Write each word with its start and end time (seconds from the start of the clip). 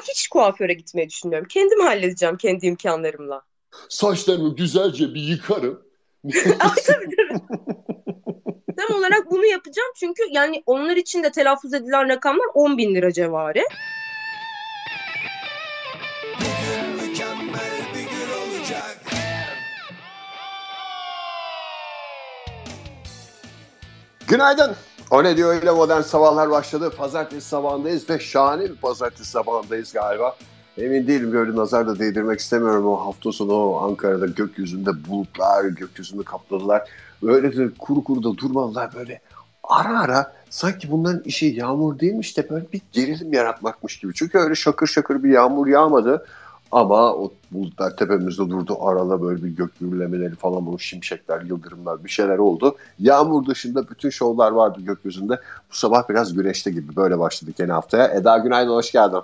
hiç 0.00 0.28
kuaföre 0.28 0.72
gitmeyi 0.72 1.08
düşünmüyorum. 1.08 1.48
Kendim 1.48 1.80
halledeceğim 1.80 2.36
kendi 2.36 2.66
imkanlarımla. 2.66 3.42
Saçlarımı 3.88 4.56
güzelce 4.56 5.14
bir 5.14 5.20
yıkarım. 5.20 5.82
Tam 8.76 8.96
olarak 8.98 9.30
bunu 9.30 9.46
yapacağım 9.46 9.88
çünkü 9.96 10.22
yani 10.30 10.62
onlar 10.66 10.96
için 10.96 11.22
de 11.22 11.30
telaffuz 11.30 11.74
edilen 11.74 12.08
rakamlar 12.08 12.46
10 12.54 12.78
bin 12.78 12.94
lira 12.94 13.12
civarı. 13.12 13.62
Günaydın. 24.28 24.76
O 25.10 25.24
ne 25.24 25.36
diyor 25.36 25.54
öyle 25.54 25.70
modern 25.70 26.00
sabahlar 26.00 26.50
başladı. 26.50 26.90
Pazartesi 26.98 27.48
sabahındayız 27.48 28.10
ve 28.10 28.18
şahane 28.18 28.64
bir 28.64 28.76
pazartesi 28.76 29.30
sabahındayız 29.30 29.92
galiba. 29.92 30.36
Emin 30.78 31.06
değilim 31.06 31.32
böyle 31.32 31.56
nazar 31.56 31.86
da 31.86 31.98
değdirmek 31.98 32.40
istemiyorum 32.40 32.86
o 32.86 33.06
hafta 33.06 33.32
sonu 33.32 33.76
Ankara'da 33.76 34.26
gökyüzünde 34.26 34.90
bulutlar 35.08 35.64
gökyüzünü 35.64 36.24
kapladılar. 36.24 36.88
Öyle 37.22 37.56
de 37.56 37.68
kuru 37.78 38.04
kuru 38.04 38.22
da 38.22 38.36
durmadılar 38.36 38.90
böyle 38.94 39.20
ara 39.62 40.00
ara 40.00 40.32
sanki 40.50 40.90
bunların 40.90 41.22
işi 41.24 41.46
yağmur 41.46 41.98
değilmiş 41.98 42.36
de 42.36 42.50
böyle 42.50 42.72
bir 42.72 42.80
gerilim 42.92 43.32
yaratmakmış 43.32 43.98
gibi. 43.98 44.14
Çünkü 44.14 44.38
öyle 44.38 44.54
şakır 44.54 44.86
şakır 44.86 45.22
bir 45.22 45.30
yağmur 45.30 45.66
yağmadı. 45.66 46.26
Ama 46.72 47.14
o 47.14 47.32
bulutlar 47.50 47.96
tepemizde 47.96 48.50
durdu. 48.50 48.76
Arada 48.80 49.22
böyle 49.22 49.44
bir 49.44 49.48
gök 49.48 49.78
gürlemeleri 49.80 50.34
falan 50.34 50.66
bu 50.66 50.78
şimşekler, 50.78 51.40
yıldırımlar 51.42 52.04
bir 52.04 52.08
şeyler 52.08 52.38
oldu. 52.38 52.76
Yağmur 52.98 53.46
dışında 53.46 53.88
bütün 53.88 54.10
şovlar 54.10 54.52
vardı 54.52 54.80
gökyüzünde. 54.80 55.40
Bu 55.72 55.76
sabah 55.76 56.08
biraz 56.08 56.34
güneşli 56.34 56.74
gibi 56.74 56.96
böyle 56.96 57.18
başladık 57.18 57.54
yeni 57.58 57.72
haftaya. 57.72 58.06
Eda 58.08 58.38
günaydın, 58.38 58.70
hoş 58.70 58.92
geldin. 58.92 59.20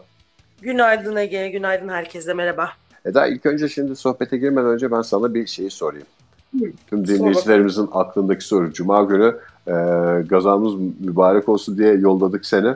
Günaydın 0.63 1.17
Ege, 1.17 1.49
günaydın 1.49 1.89
herkese, 1.89 2.35
merhaba. 2.35 2.71
Eda 3.05 3.27
ilk 3.27 3.47
önce 3.47 3.69
şimdi 3.69 3.97
sohbete 3.97 4.37
girmeden 4.37 4.69
önce 4.69 4.91
ben 4.91 5.03
sana 5.03 5.35
bir 5.35 5.47
şeyi 5.47 5.71
sorayım. 5.71 6.07
Hı. 6.61 6.65
Tüm 6.87 7.07
dinleyicilerimizin 7.07 7.89
aklındaki 7.93 8.45
soru. 8.45 8.73
Cuma 8.73 9.03
günü 9.03 9.37
e, 9.67 9.73
gazamız 10.29 10.75
mübarek 11.01 11.49
olsun 11.49 11.79
diye 11.79 11.95
yolladık 11.95 12.47
seni. 12.47 12.75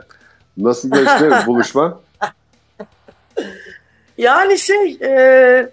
Nasıl 0.57 0.91
geçti 0.91 1.31
buluşma? 1.47 2.01
Yani 4.19 4.59
şey 4.59 4.99
e, 5.03 5.71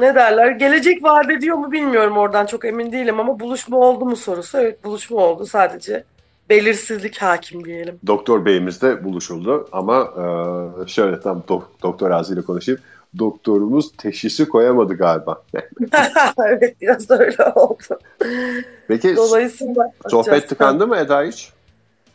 ne 0.00 0.14
derler 0.14 0.50
gelecek 0.50 1.04
vaat 1.04 1.30
ediyor 1.30 1.56
mu 1.56 1.72
bilmiyorum 1.72 2.16
oradan 2.16 2.46
çok 2.46 2.64
emin 2.64 2.92
değilim 2.92 3.20
ama 3.20 3.40
buluşma 3.40 3.76
oldu 3.76 4.04
mu 4.04 4.16
sorusu 4.16 4.58
evet 4.58 4.84
buluşma 4.84 5.16
oldu 5.16 5.46
sadece 5.46 6.04
belirsizlik 6.50 7.18
hakim 7.22 7.64
diyelim. 7.64 8.00
Doktor 8.06 8.44
beyimiz 8.44 8.82
de 8.82 9.04
buluşuldu 9.04 9.68
ama 9.72 10.02
e, 10.84 10.88
şöyle 10.88 11.20
tam 11.20 11.42
do- 11.48 11.62
doktor 11.82 12.10
ağzıyla 12.10 12.42
konuşayım. 12.42 12.80
Doktorumuz 13.18 13.92
teşhisi 13.96 14.48
koyamadı 14.48 14.94
galiba. 14.94 15.42
evet 16.46 16.80
biraz 16.80 17.10
öyle 17.10 17.44
oldu. 17.54 17.98
Peki 18.88 19.16
Dolayısıyla 19.16 19.92
sohbet 20.08 20.48
tıkandı 20.48 20.86
mı 20.86 20.96
Eda 20.96 21.22
hiç? 21.22 21.52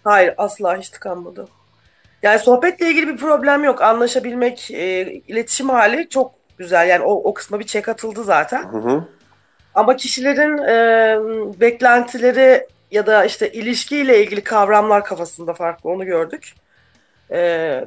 Hayır 0.04 0.34
asla 0.38 0.78
hiç 0.78 0.90
tıkanmadı. 0.90 1.48
Yani 2.24 2.40
sohbetle 2.40 2.90
ilgili 2.90 3.08
bir 3.08 3.18
problem 3.18 3.64
yok. 3.64 3.82
Anlaşabilmek, 3.82 4.72
e, 4.72 5.02
iletişim 5.28 5.70
hali 5.70 6.10
çok 6.10 6.32
güzel. 6.58 6.90
Yani 6.90 7.04
o, 7.04 7.14
o 7.14 7.34
kısma 7.34 7.60
bir 7.60 7.66
çek 7.66 7.90
atıldı 7.90 8.24
zaten. 8.24 8.64
Hı 8.74 8.78
hı. 8.78 9.04
Ama 9.76 9.96
kişilerin 9.96 10.58
e, 10.58 11.60
beklentileri 11.60 12.68
ya 12.92 13.06
da 13.06 13.26
işte 13.26 13.52
ilişkiyle 13.52 14.24
ilgili 14.24 14.44
kavramlar 14.44 15.06
kafasında 15.06 15.54
farklı. 15.54 15.90
Onu 15.90 16.06
gördük. 16.06 16.54
E, 17.32 17.38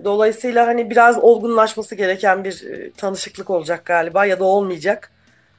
dolayısıyla 0.05 0.67
hani 0.67 0.91
biraz 0.91 1.19
olgunlaşması 1.19 1.95
gereken 1.95 2.45
bir 2.45 2.65
e, 2.71 2.91
tanışıklık 2.91 3.51
olacak 3.51 3.85
galiba 3.85 4.27
ya 4.27 4.41
da 4.41 4.45
olmayacak. 4.45 5.11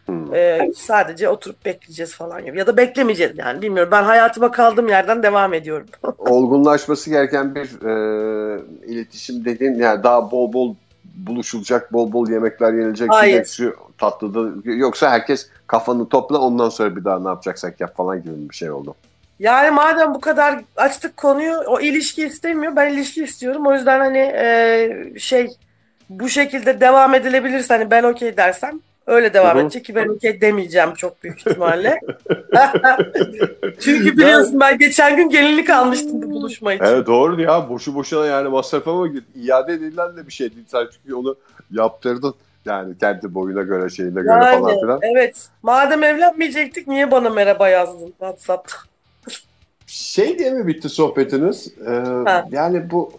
Hmm. 0.07 0.35
Ee, 0.35 0.71
sadece 0.75 1.29
oturup 1.29 1.65
bekleyeceğiz 1.65 2.15
falan 2.15 2.45
gibi. 2.45 2.59
Ya 2.59 2.67
da 2.67 2.77
beklemeyeceğiz 2.77 3.37
yani 3.37 3.61
bilmiyorum. 3.61 3.91
Ben 3.91 4.03
hayatıma 4.03 4.51
kaldığım 4.51 4.87
yerden 4.87 5.23
devam 5.23 5.53
ediyorum. 5.53 5.87
Olgunlaşması 6.17 7.09
gereken 7.09 7.55
bir 7.55 7.85
e, 7.85 8.61
iletişim 8.87 9.45
dediğin 9.45 9.75
yani 9.75 10.03
daha 10.03 10.31
bol 10.31 10.53
bol 10.53 10.75
buluşulacak, 11.15 11.93
bol 11.93 12.11
bol 12.11 12.29
yemekler 12.29 12.73
yenilecek. 12.73 13.09
Hayır. 13.11 13.45
Şu 13.45 13.75
tatlıda 13.97 14.71
yoksa 14.71 15.11
herkes 15.11 15.49
kafanı 15.67 16.09
topla 16.09 16.39
ondan 16.39 16.69
sonra 16.69 16.95
bir 16.95 17.05
daha 17.05 17.19
ne 17.19 17.27
yapacaksak 17.27 17.81
yap 17.81 17.97
falan 17.97 18.23
gibi 18.23 18.49
bir 18.49 18.55
şey 18.55 18.71
oldu. 18.71 18.95
Yani 19.39 19.71
madem 19.71 20.13
bu 20.13 20.21
kadar 20.21 20.61
açtık 20.75 21.17
konuyu 21.17 21.57
o 21.67 21.79
ilişki 21.79 22.25
istemiyor. 22.25 22.75
Ben 22.75 22.93
ilişki 22.93 23.23
istiyorum. 23.23 23.67
O 23.67 23.73
yüzden 23.73 23.99
hani 23.99 24.17
e, 24.17 25.13
şey 25.19 25.49
bu 26.09 26.29
şekilde 26.29 26.81
devam 26.81 27.15
edilebilirse 27.15 27.73
hani 27.73 27.91
ben 27.91 28.03
okey 28.03 28.37
dersem 28.37 28.79
Öyle 29.07 29.33
devam 29.33 29.55
Hı-hı. 29.55 29.63
edecek 29.63 29.85
ki 29.85 29.95
ben 29.95 30.07
okey 30.07 30.41
demeyeceğim 30.41 30.93
çok 30.93 31.23
büyük 31.23 31.39
ihtimalle. 31.39 31.99
Çünkü 33.79 34.17
biliyorsun 34.17 34.59
ben 34.59 34.77
geçen 34.77 35.15
gün 35.15 35.29
gelinlik 35.29 35.69
almıştım 35.69 36.21
bu 36.21 36.31
buluşma 36.31 36.73
için. 36.73 36.85
Evet 36.85 37.07
doğru 37.07 37.41
ya 37.41 37.69
boşu 37.69 37.95
boşuna 37.95 38.25
yani 38.25 38.49
masrafa 38.49 38.93
mı 38.93 39.13
iade 39.35 39.73
edilen 39.73 40.17
de 40.17 40.27
bir 40.27 40.31
şey 40.31 40.55
değil. 40.55 40.65
Sen 40.67 40.87
çünkü 40.93 41.15
onu 41.15 41.35
yaptırdın. 41.71 42.33
Yani 42.65 42.97
kendi 42.97 43.33
boyuna 43.33 43.61
göre 43.61 43.89
şeyine 43.89 44.21
göre 44.21 44.43
yani, 44.43 44.59
falan 44.59 44.79
filan. 44.79 44.99
Evet. 45.01 45.47
Madem 45.63 46.03
evlenmeyecektik 46.03 46.87
niye 46.87 47.11
bana 47.11 47.29
merhaba 47.29 47.69
yazdın 47.69 48.07
WhatsApp'ta? 48.07 48.77
şey 49.87 50.39
diye 50.39 50.51
mi 50.51 50.67
bitti 50.67 50.89
sohbetiniz? 50.89 51.73
Ee, 51.87 52.03
yani 52.51 52.91
bu 52.91 53.11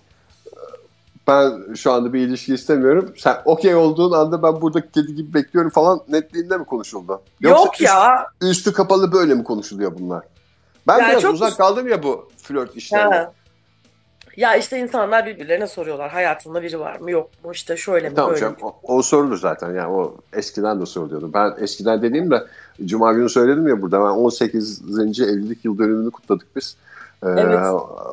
ben 1.28 1.74
şu 1.74 1.92
anda 1.92 2.12
bir 2.12 2.20
ilişki 2.20 2.54
istemiyorum. 2.54 3.12
Sen 3.16 3.36
okey 3.44 3.74
olduğun 3.74 4.12
anda 4.12 4.42
ben 4.42 4.60
burada 4.60 4.80
kedi 4.90 5.14
gibi 5.14 5.34
bekliyorum 5.34 5.70
falan 5.70 6.00
netliğinde 6.08 6.56
mi 6.56 6.64
konuşuldu? 6.64 7.22
Yoksa 7.40 7.64
Yok 7.64 7.80
ya. 7.80 8.26
Üst, 8.42 8.50
üstü 8.50 8.72
kapalı 8.72 9.12
böyle 9.12 9.34
mi 9.34 9.44
konuşuluyor 9.44 9.98
bunlar? 9.98 10.24
Ben 10.86 10.98
yani 10.98 11.10
biraz 11.10 11.22
çok 11.22 11.34
uzak 11.34 11.56
kaldım 11.56 11.88
ya 11.88 12.02
bu 12.02 12.28
flört 12.42 12.76
işlerine. 12.76 13.28
Ya 14.36 14.56
işte 14.56 14.78
insanlar 14.78 15.26
birbirlerine 15.26 15.66
soruyorlar. 15.66 16.10
Hayatında 16.10 16.62
biri 16.62 16.80
var 16.80 16.98
mı 16.98 17.10
yok 17.10 17.30
mu 17.44 17.52
işte 17.52 17.76
şöyle 17.76 18.08
mi 18.08 18.14
tamam 18.14 18.30
böyle 18.30 18.40
canım, 18.40 18.54
mi? 18.54 18.64
O, 18.64 18.96
o 18.96 19.02
sorulur 19.02 19.36
zaten 19.36 19.74
yani 19.74 19.92
o 19.92 20.16
eskiden 20.32 20.80
de 20.80 20.86
soruluyordu. 20.86 21.30
Ben 21.34 21.54
eskiden 21.60 22.02
dediğimde 22.02 22.46
Cuma 22.84 23.12
günü 23.12 23.28
söyledim 23.28 23.68
ya 23.68 23.82
burada 23.82 24.00
ben 24.00 24.04
18. 24.04 24.98
evlilik 24.98 25.64
yıl 25.64 25.78
dönümünü 25.78 26.10
kutladık 26.10 26.56
biz. 26.56 26.76
Evet. 27.26 27.58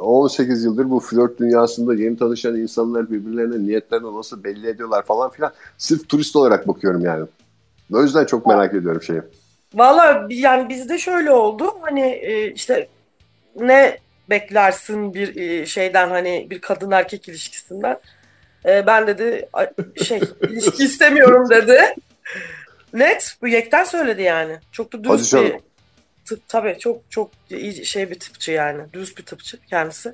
18 0.01 0.63
yıldır 0.63 0.89
bu 0.89 0.99
flört 0.99 1.39
dünyasında 1.39 1.95
yeni 1.95 2.17
tanışan 2.17 2.55
insanlar 2.55 3.11
birbirlerine 3.11 3.67
niyetlerini 3.67 4.17
nasıl 4.17 4.43
belli 4.43 4.67
ediyorlar 4.67 5.05
falan 5.05 5.29
filan. 5.29 5.51
Sırf 5.77 6.09
turist 6.09 6.35
olarak 6.35 6.67
bakıyorum 6.67 7.01
yani. 7.01 7.25
O 7.93 8.01
yüzden 8.01 8.25
çok 8.25 8.45
merak 8.45 8.71
evet. 8.71 8.81
ediyorum 8.81 9.01
şeyi. 9.01 9.21
Valla 9.73 10.27
yani 10.29 10.69
bizde 10.69 10.97
şöyle 10.97 11.31
oldu. 11.31 11.65
Hani 11.81 12.01
e, 12.01 12.51
işte 12.51 12.87
ne 13.55 13.97
beklersin 14.29 15.13
bir 15.13 15.65
şeyden 15.65 16.09
hani 16.09 16.47
bir 16.49 16.61
kadın 16.61 16.91
erkek 16.91 17.27
ilişkisinden. 17.27 17.99
E, 18.65 18.87
ben 18.87 19.07
dedi 19.07 19.49
şey 20.03 20.21
ilişki 20.49 20.83
istemiyorum 20.83 21.49
dedi. 21.49 21.79
Net 22.93 23.37
bu 23.41 23.47
yekten 23.47 23.83
söyledi 23.83 24.21
yani. 24.21 24.59
Çok 24.71 24.93
da 24.93 25.03
dürüst 25.03 25.33
bir 25.33 25.55
tıp, 26.25 26.47
tabii 26.47 26.77
çok 26.79 27.11
çok 27.11 27.31
iyi 27.49 27.85
şey 27.85 28.11
bir 28.11 28.19
tıpçı 28.19 28.51
yani. 28.51 28.81
Düz 28.93 29.17
bir 29.17 29.25
tıpçı 29.25 29.61
kendisi. 29.61 30.13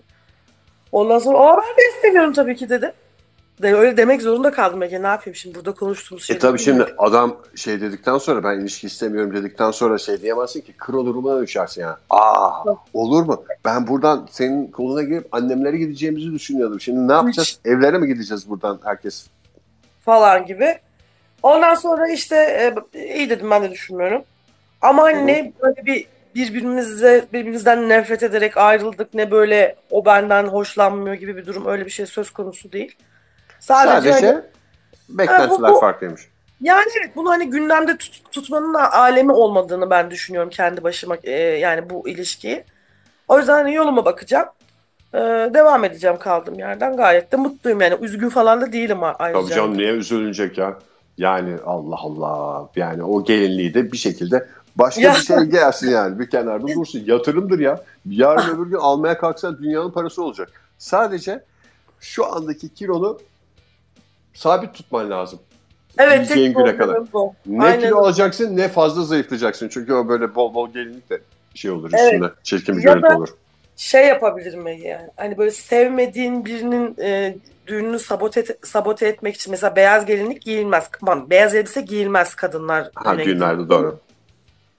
Ondan 0.92 1.20
sonra 1.20 1.38
aa 1.38 1.58
ben 1.58 1.78
de 1.78 1.96
istemiyorum 1.96 2.34
tabii 2.34 2.56
ki 2.56 2.70
dedi. 2.70 2.94
De, 3.62 3.76
öyle 3.76 3.98
demek 3.98 4.22
zorunda 4.22 4.52
kaldım 4.52 4.84
Ege 4.84 5.04
ne 5.04 5.08
yapayım 5.08 5.36
şimdi 5.36 5.56
burada 5.56 5.72
konuştuğumuz 5.72 6.24
şey. 6.24 6.36
E 6.36 6.40
tabii 6.40 6.60
şimdi 6.60 6.80
mi? 6.80 6.86
adam 6.98 7.38
şey 7.56 7.82
dedikten 7.82 8.18
sonra 8.18 8.44
ben 8.44 8.60
ilişki 8.60 8.88
istemiyorum 8.88 9.36
dedikten 9.36 9.72
sonra 9.72 9.98
şey 9.98 10.22
diyemezsin 10.22 10.62
ki 10.62 10.74
kro 10.78 11.06
durumuna 11.06 11.42
düşersin 11.42 11.82
yani. 11.82 11.96
Aa 12.10 12.64
olur 12.94 13.24
mu? 13.24 13.44
Ben 13.66 13.88
buradan 13.88 14.28
senin 14.32 14.68
koluna 14.68 15.04
girip 15.04 15.36
annemlere 15.36 15.78
gideceğimizi 15.78 16.32
düşünüyordum. 16.32 16.80
Şimdi 16.82 17.08
ne 17.08 17.14
yapacağız? 17.14 17.48
Hiç. 17.48 17.60
Evlere 17.66 17.98
mi 17.98 18.08
gideceğiz 18.08 18.50
buradan 18.50 18.80
herkes? 18.84 19.28
Falan 20.00 20.46
gibi. 20.46 20.80
Ondan 21.44 21.76
sonra 21.76 22.08
işte 22.10 22.36
e, 22.96 23.00
iyi 23.16 23.30
dedim 23.30 23.52
ben 23.52 23.64
de 23.64 23.72
düşünmüyorum. 23.72 24.24
Ama 24.82 25.04
hani 25.04 25.28
ne 25.28 25.54
böyle 25.62 25.86
bir 25.86 26.08
birbirimize 26.36 27.26
birbirimizden 27.34 27.90
nefret 27.90 28.24
ederek 28.24 28.58
ayrıldık 28.58 29.14
ne 29.14 29.32
böyle 29.32 29.76
o 29.90 30.06
benden 30.06 30.44
hoşlanmıyor 30.44 31.16
gibi 31.16 31.38
bir 31.38 31.46
durum 31.46 31.66
öyle 31.66 31.86
bir 31.86 31.92
şey 31.92 32.06
söz 32.06 32.30
konusu 32.30 32.72
değil. 32.72 32.96
Sadece, 33.60 34.12
Sadece 34.12 34.28
hani, 34.28 34.42
beklentiler 35.10 35.70
bu, 35.70 35.76
bu, 35.76 35.80
farklıymış. 35.80 36.22
Yani 36.62 36.86
evet 37.00 37.16
bunu 37.16 37.30
hani 37.30 37.50
gündemde 37.50 37.98
tut, 37.98 38.32
tutmanın 38.32 38.74
alemi 38.74 39.32
olmadığını 39.32 39.90
ben 39.90 40.12
düşünüyorum 40.12 40.50
kendi 40.50 40.84
başıma 40.84 41.18
e, 41.24 41.32
yani 41.40 41.90
bu 41.90 42.10
ilişkiyi. 42.10 42.64
O 43.28 43.40
yüzden 43.40 43.54
hani 43.54 43.74
yoluma 43.74 44.06
bakacağım. 44.06 44.48
E, 45.14 45.20
devam 45.54 45.84
edeceğim 45.84 46.18
kaldığım 46.20 46.60
yerden. 46.60 46.98
Gayet 46.98 47.32
de 47.32 47.38
mutluyum 47.38 47.82
yani. 47.82 47.98
Üzgün 48.02 48.30
falan 48.30 48.62
da 48.62 48.74
değilim 48.74 48.98
ayrıca. 49.04 49.42
Tabii 49.42 49.54
canım 49.54 49.78
niye 49.78 49.92
üzülünecek 49.92 50.58
ya? 50.58 50.80
Yani 51.18 51.56
Allah 51.66 51.98
Allah. 52.00 52.70
Yani 52.76 53.04
o 53.04 53.24
gelinliği 53.24 53.74
de 53.74 53.92
bir 53.92 53.98
şekilde 53.98 54.48
Başka 54.76 55.02
ya. 55.02 55.14
bir 55.14 55.20
şey 55.20 55.38
gelsin 55.38 55.90
yani 55.90 56.20
bir 56.20 56.30
kenarda 56.30 56.68
dursun. 56.68 57.04
Yatırımdır 57.06 57.60
ya. 57.60 57.84
Yarın 58.06 58.56
öbür 58.56 58.70
gün 58.70 58.78
almaya 58.78 59.18
kalksa 59.18 59.58
dünyanın 59.58 59.92
parası 59.92 60.24
olacak. 60.24 60.50
Sadece 60.78 61.44
şu 62.00 62.34
andaki 62.34 62.74
kilonu 62.74 63.20
sabit 64.34 64.74
tutman 64.74 65.10
lazım. 65.10 65.40
Evet 65.98 66.28
tek 66.28 66.56
güne 66.56 66.78
kadar. 66.78 67.14
Bu. 67.14 67.34
Ne 67.46 67.64
Aynen. 67.64 67.80
kilo 67.80 67.98
alacaksın 67.98 68.58
ne 68.58 68.68
fazla 68.68 69.04
zayıflayacaksın. 69.04 69.70
Çünkü 69.70 69.94
o 69.94 70.08
böyle 70.08 70.36
bol 70.36 70.54
bol 70.54 70.74
gelinlik 70.74 71.10
de 71.10 71.22
şey 71.56 71.72
olur 71.72 71.92
evet. 71.94 72.14
üstünde. 72.14 72.32
Çirkin 72.44 72.78
bir 72.78 72.84
görüntü 72.84 73.14
olur. 73.14 73.30
Şey 73.76 74.08
yapabilirim 74.08 74.68
yani. 74.68 75.10
Hani 75.16 75.38
böyle 75.38 75.52
sevmediğin 75.52 76.46
birinin 76.46 76.96
e, 77.00 77.36
düğününü 77.68 78.00
sabote, 78.00 78.46
sabote 78.64 79.08
etmek 79.08 79.36
için 79.36 79.52
mesela 79.52 79.76
beyaz 79.76 80.06
gelinlik 80.06 80.42
giyilmez. 80.42 80.90
Beyaz 81.30 81.56
elbise 81.56 81.82
giyilmez 81.82 82.36
kadınlar. 82.36 82.90
Ha, 82.96 83.18
düğünlerde 83.18 83.70
doğru. 83.70 84.00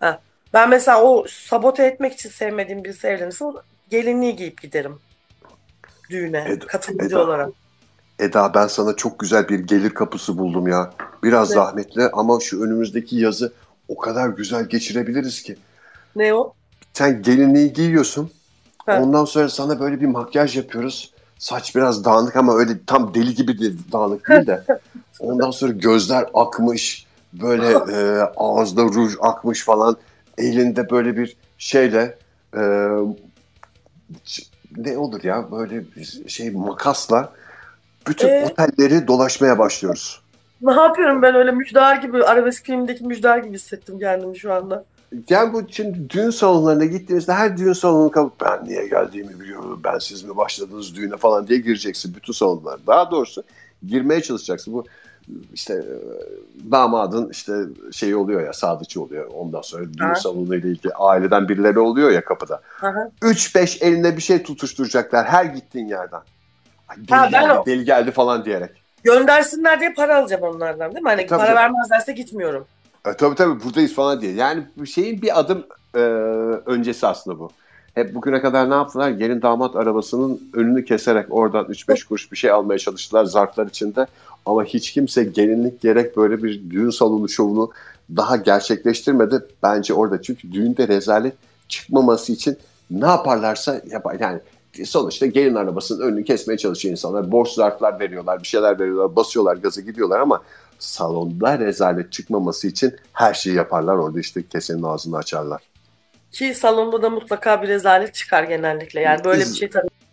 Ha. 0.02 0.20
Ben 0.54 0.70
mesela 0.70 1.02
o 1.02 1.25
sabote 1.28 1.84
etmek 1.84 2.12
için 2.12 2.31
sevmediğim 2.31 2.84
birisi 2.84 3.06
evlenirse 3.06 3.44
gelinliği 3.90 4.37
giyip 4.37 4.62
giderim. 4.62 4.99
Düğüne 6.10 6.44
Eda, 6.49 6.66
katılıcı 6.66 7.06
Eda, 7.06 7.22
olarak. 7.22 7.50
Eda 8.19 8.54
ben 8.54 8.66
sana 8.66 8.96
çok 8.96 9.19
güzel 9.19 9.49
bir 9.49 9.58
gelir 9.58 9.90
kapısı 9.90 10.38
buldum 10.38 10.69
ya. 10.69 10.93
Biraz 11.22 11.50
ne? 11.50 11.54
zahmetli 11.54 12.08
ama 12.12 12.40
şu 12.40 12.62
önümüzdeki 12.62 13.16
yazı 13.16 13.52
o 13.88 13.96
kadar 13.96 14.28
güzel 14.28 14.64
geçirebiliriz 14.64 15.43
ki. 15.43 15.56
Ne 16.16 16.34
o? 16.34 16.54
Sen 16.93 17.22
gelinliği 17.22 17.72
giyiyorsun. 17.72 18.31
Ha. 18.87 19.00
Ondan 19.02 19.25
sonra 19.25 19.49
sana 19.49 19.81
böyle 19.81 20.00
bir 20.00 20.06
makyaj 20.06 20.56
yapıyoruz. 20.56 21.12
Saç 21.38 21.76
biraz 21.76 22.04
dağınık 22.04 22.37
ama 22.37 22.56
öyle 22.56 22.72
tam 22.87 23.14
deli 23.14 23.34
gibi 23.34 23.76
dağınık 23.93 24.28
değil 24.28 24.46
de. 24.46 24.64
Ondan 25.20 25.50
sonra 25.50 25.72
gözler 25.72 26.26
akmış. 26.34 27.06
Böyle 27.32 27.69
e, 27.69 28.20
ağızda 28.37 28.82
ruj 28.82 29.14
akmış 29.20 29.64
falan. 29.64 29.96
Elinde 30.38 30.90
böyle 30.90 31.17
bir 31.17 31.37
şeyle 31.58 32.19
e, 32.56 32.61
ne 34.76 34.99
olur 34.99 35.25
ya 35.25 35.50
böyle 35.52 35.84
bir 35.96 36.29
şey 36.29 36.50
makasla 36.50 37.32
bütün 38.08 38.29
ee, 38.29 38.50
otelleri 38.50 39.06
dolaşmaya 39.06 39.58
başlıyoruz. 39.58 40.23
Ne 40.62 40.73
yapıyorum 40.73 41.23
ben 41.23 41.34
öyle 41.34 41.52
müjdar 41.52 41.96
gibi 41.96 42.25
arabesk 42.25 42.67
filmindeki 42.67 43.05
müjdar 43.05 43.38
gibi 43.38 43.55
hissettim 43.55 43.99
kendimi 43.99 44.38
şu 44.38 44.52
anda. 44.52 44.85
Yani 45.28 45.52
bu 45.52 45.62
şimdi 45.70 46.11
düğün 46.11 46.31
salonlarına 46.31 46.85
gittiğimizde 46.85 47.32
her 47.32 47.56
düğün 47.56 47.73
salonunu 47.73 48.11
kalıp 48.11 48.40
ben 48.40 48.64
niye 48.64 48.88
geldiğimi 48.88 49.40
biliyorum, 49.40 49.81
ben 49.85 49.99
siz 49.99 50.23
mi 50.23 50.37
başladınız 50.37 50.96
düğüne 50.96 51.17
falan 51.17 51.46
diye 51.46 51.58
gireceksin 51.58 52.14
bütün 52.14 52.32
salonlar. 52.32 52.81
Daha 52.87 53.11
doğrusu 53.11 53.43
girmeye 53.87 54.23
çalışacaksın. 54.23 54.75
Bu 54.75 54.85
işte 55.54 55.74
e, 55.74 55.96
damadın 56.72 57.30
işte 57.30 57.52
şey 57.92 58.14
oluyor 58.14 58.42
ya 58.46 58.52
sadıcı 58.52 59.02
oluyor. 59.02 59.30
Ondan 59.34 59.60
sonra 59.62 59.84
düğün 59.84 60.14
salonu 60.14 60.56
ile 60.56 60.69
ilgili 60.69 60.92
aileden 60.94 61.48
birileri 61.48 61.78
oluyor 61.78 62.10
ya 62.10 62.24
kapıda. 62.24 62.60
3-5 63.22 63.84
elinde 63.84 64.16
bir 64.16 64.22
şey 64.22 64.42
tutuşturacaklar 64.42 65.26
her 65.26 65.44
gittiğin 65.44 65.86
yerden. 65.86 66.20
Deli, 66.96 67.16
ha, 67.16 67.26
geldi, 67.26 67.52
o... 67.52 67.66
deli 67.66 67.84
geldi 67.84 68.10
falan 68.10 68.44
diyerek. 68.44 68.70
Göndersinler 69.04 69.80
diye 69.80 69.92
para 69.92 70.16
alacağım 70.16 70.42
onlardan 70.42 70.94
değil 70.94 71.02
mi? 71.02 71.08
Hani 71.08 71.26
tabii, 71.26 71.38
para 71.38 71.54
vermezlerse 71.54 72.12
gitmiyorum. 72.12 72.66
E, 73.06 73.12
tabii 73.12 73.34
tabii 73.34 73.64
buradayız 73.64 73.94
falan 73.94 74.20
diye. 74.20 74.32
Yani 74.32 74.62
şeyin 74.94 75.22
bir 75.22 75.40
adım 75.40 75.66
e, 75.94 75.98
öncesi 76.66 77.06
aslında 77.06 77.38
bu. 77.38 77.50
Hep 77.94 78.14
bugüne 78.14 78.40
kadar 78.40 78.70
ne 78.70 78.75
yaptılar? 78.75 79.10
Gelin 79.10 79.42
damat 79.42 79.76
arabasının 79.76 80.50
önünü 80.54 80.84
keserek 80.84 81.26
oradan 81.30 81.64
3-5 81.64 82.08
kuruş 82.08 82.32
bir 82.32 82.36
şey 82.36 82.50
almaya 82.50 82.78
çalıştılar 82.78 83.25
zarflar 83.25 83.66
içinde. 83.66 84.06
Ama 84.46 84.64
hiç 84.64 84.92
kimse 84.92 85.24
gelinlik 85.24 85.80
gerek 85.80 86.16
böyle 86.16 86.42
bir 86.42 86.70
düğün 86.70 86.90
salonu 86.90 87.28
şovunu 87.28 87.70
daha 88.16 88.36
gerçekleştirmedi. 88.36 89.46
Bence 89.62 89.94
orada 89.94 90.22
çünkü 90.22 90.52
düğünde 90.52 90.88
rezalet 90.88 91.34
çıkmaması 91.68 92.32
için 92.32 92.58
ne 92.90 93.06
yaparlarsa 93.06 93.80
yapar. 93.90 94.16
Yani 94.20 94.40
sonuçta 94.84 95.26
gelin 95.26 95.54
arabasının 95.54 96.00
önünü 96.00 96.24
kesmeye 96.24 96.58
çalışıyor 96.58 96.92
insanlar. 96.92 97.32
Borç 97.32 97.48
zarflar 97.48 98.00
veriyorlar, 98.00 98.42
bir 98.42 98.48
şeyler 98.48 98.78
veriyorlar, 98.78 99.16
basıyorlar 99.16 99.56
gazı 99.56 99.82
gidiyorlar 99.82 100.20
ama 100.20 100.42
salonda 100.78 101.58
rezalet 101.58 102.12
çıkmaması 102.12 102.68
için 102.68 102.94
her 103.12 103.34
şeyi 103.34 103.56
yaparlar. 103.56 103.96
Orada 103.96 104.20
işte 104.20 104.42
kesenin 104.48 104.82
ağzını 104.82 105.16
açarlar. 105.16 105.62
Ki 106.32 106.54
salonda 106.54 107.02
da 107.02 107.10
mutlaka 107.10 107.62
bir 107.62 107.68
rezalet 107.68 108.14
çıkar 108.14 108.42
genellikle. 108.42 109.00
Yani 109.00 109.24
böyle 109.24 109.40
bir 109.40 109.54
şey 109.54 109.70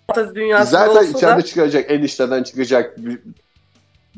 tabii 0.08 0.36
dünyasında 0.36 0.94
Zaten 0.94 1.12
içeride 1.12 1.38
da... 1.38 1.46
çıkacak, 1.46 1.92
enişteden 1.92 2.44
çıkacak, 2.44 2.98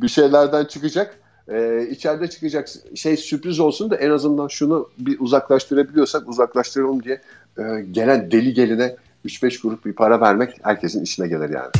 bir, 0.01 0.07
şeylerden 0.07 0.65
çıkacak. 0.65 1.17
Ee, 1.49 1.87
içeride 1.91 2.29
çıkacak 2.29 2.69
şey 2.95 3.17
sürpriz 3.17 3.59
olsun 3.59 3.89
da 3.89 3.95
en 3.95 4.09
azından 4.09 4.47
şunu 4.47 4.89
bir 4.97 5.19
uzaklaştırabiliyorsak 5.19 6.29
uzaklaştıralım 6.29 7.03
diye 7.03 7.21
e, 7.57 7.63
gelen 7.91 8.31
deli 8.31 8.53
geline 8.53 8.95
3-5 9.25 9.61
grup 9.61 9.85
bir 9.85 9.93
para 9.93 10.21
vermek 10.21 10.59
herkesin 10.63 11.03
işine 11.03 11.27
gelir 11.27 11.49
yani. 11.49 11.71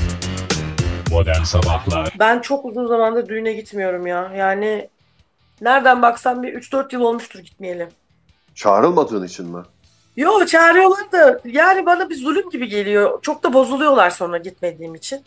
Modern 1.12 1.44
Sabahlar 1.44 2.16
Ben 2.20 2.40
çok 2.42 2.66
uzun 2.66 2.88
zamandır 2.88 3.28
düğüne 3.28 3.54
gitmiyorum 3.54 4.08
ya. 4.08 4.32
Yani 4.36 4.90
nereden 5.62 6.02
baksan 6.02 6.44
bir 6.44 6.54
3-4 6.54 6.94
yıl 6.94 7.02
olmuştur 7.02 7.40
gitmeyeli. 7.40 7.88
Çağrılmadığın 8.56 9.26
için 9.26 9.46
mi? 9.56 9.64
Yo 10.18 10.46
çağırıyorlar 10.46 11.12
da 11.12 11.40
yani 11.46 11.86
bana 11.86 12.10
bir 12.10 12.16
zulüm 12.16 12.50
gibi 12.50 12.68
geliyor. 12.68 13.22
Çok 13.22 13.44
da 13.44 13.54
bozuluyorlar 13.54 14.10
sonra 14.10 14.38
gitmediğim 14.38 14.96
için. 14.96 15.22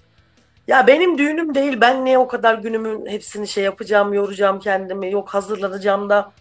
Ya 0.69 0.87
benim 0.87 1.19
düğünüm 1.19 1.55
değil. 1.55 1.81
Ben 1.81 2.05
niye 2.05 2.19
o 2.19 2.29
kadar 2.29 2.55
günümün 2.55 3.07
hepsini 3.07 3.49
şey 3.49 3.65
yapacağım, 3.65 4.13
yoracağım 4.13 4.61
kendimi. 4.61 5.13
Yok 5.13 5.29
hazırlanacağım 5.29 6.09
da 6.09 6.33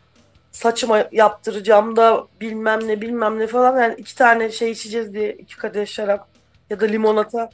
saçıma 0.52 1.04
yaptıracağım 1.12 1.96
da 1.96 2.28
bilmem 2.42 2.88
ne 2.88 3.02
bilmem 3.02 3.40
ne 3.40 3.48
falan. 3.48 3.82
Yani 3.82 3.96
iki 3.98 4.16
tane 4.16 4.52
şey 4.52 4.72
içeceğiz 4.72 5.14
diye 5.14 5.34
iki 5.34 5.58
kadeh 5.58 5.86
şarap 5.86 6.28
ya 6.70 6.80
da 6.80 6.86
limonata. 6.86 7.50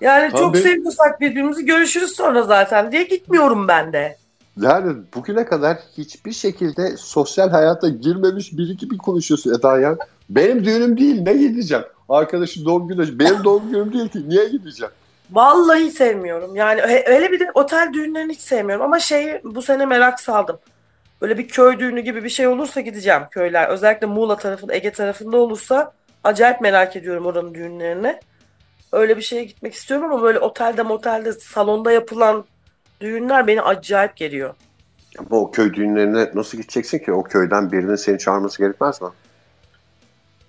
Yani 0.00 0.28
Abi, 0.32 0.38
çok 0.38 0.56
seviyorsak 0.56 1.20
birbirimizi 1.20 1.64
görüşürüz 1.66 2.16
sonra 2.16 2.42
zaten 2.42 2.92
diye 2.92 3.02
gitmiyorum 3.02 3.68
ben 3.68 3.92
de. 3.92 4.16
Yani 4.60 4.96
bugüne 5.14 5.44
kadar 5.44 5.78
hiçbir 5.98 6.32
şekilde 6.32 6.96
sosyal 6.96 7.50
hayata 7.50 7.88
girmemiş 7.88 8.52
biri 8.52 8.76
gibi 8.76 8.98
konuşuyorsun 8.98 9.54
Eda 9.58 9.80
ya. 9.80 9.96
Benim 10.30 10.64
düğünüm 10.64 10.98
değil 10.98 11.22
ne 11.22 11.32
gideceğim? 11.32 11.84
Arkadaşın 12.08 12.64
doğum 12.64 12.88
günü 12.88 13.18
benim 13.18 13.44
doğum 13.44 13.70
günüm 13.70 13.92
değil 13.92 14.08
ki 14.08 14.28
niye 14.28 14.48
gideceğim? 14.48 14.92
Vallahi 15.32 15.90
sevmiyorum. 15.90 16.54
Yani 16.54 16.82
öyle 17.06 17.32
bir 17.32 17.40
de 17.40 17.50
otel 17.54 17.92
düğünlerini 17.92 18.32
hiç 18.32 18.40
sevmiyorum 18.40 18.84
ama 18.84 18.98
şeyi 18.98 19.40
bu 19.44 19.62
sene 19.62 19.86
merak 19.86 20.20
saldım. 20.20 20.58
Böyle 21.20 21.38
bir 21.38 21.48
köy 21.48 21.78
düğünü 21.78 22.00
gibi 22.00 22.24
bir 22.24 22.28
şey 22.28 22.46
olursa 22.46 22.80
gideceğim 22.80 23.22
köyler. 23.30 23.68
Özellikle 23.68 24.06
Muğla 24.06 24.36
tarafında, 24.36 24.74
Ege 24.74 24.92
tarafında 24.92 25.36
olursa 25.36 25.92
acayip 26.24 26.60
merak 26.60 26.96
ediyorum 26.96 27.26
oranın 27.26 27.54
düğünlerini. 27.54 28.20
Öyle 28.92 29.16
bir 29.16 29.22
şeye 29.22 29.44
gitmek 29.44 29.74
istiyorum 29.74 30.12
ama 30.12 30.22
böyle 30.22 30.38
otelde 30.38 30.82
motelde 30.82 31.32
salonda 31.32 31.92
yapılan 31.92 32.44
düğünler 33.00 33.46
beni 33.46 33.62
acayip 33.62 34.16
geliyor. 34.16 34.54
Ama 35.18 35.40
o 35.40 35.50
köy 35.50 35.74
düğünlerine 35.74 36.30
nasıl 36.34 36.58
gideceksin 36.58 36.98
ki? 36.98 37.12
O 37.12 37.22
köyden 37.22 37.72
birinin 37.72 37.96
seni 37.96 38.18
çağırması 38.18 38.58
gerekmez 38.58 39.02
mi? 39.02 39.08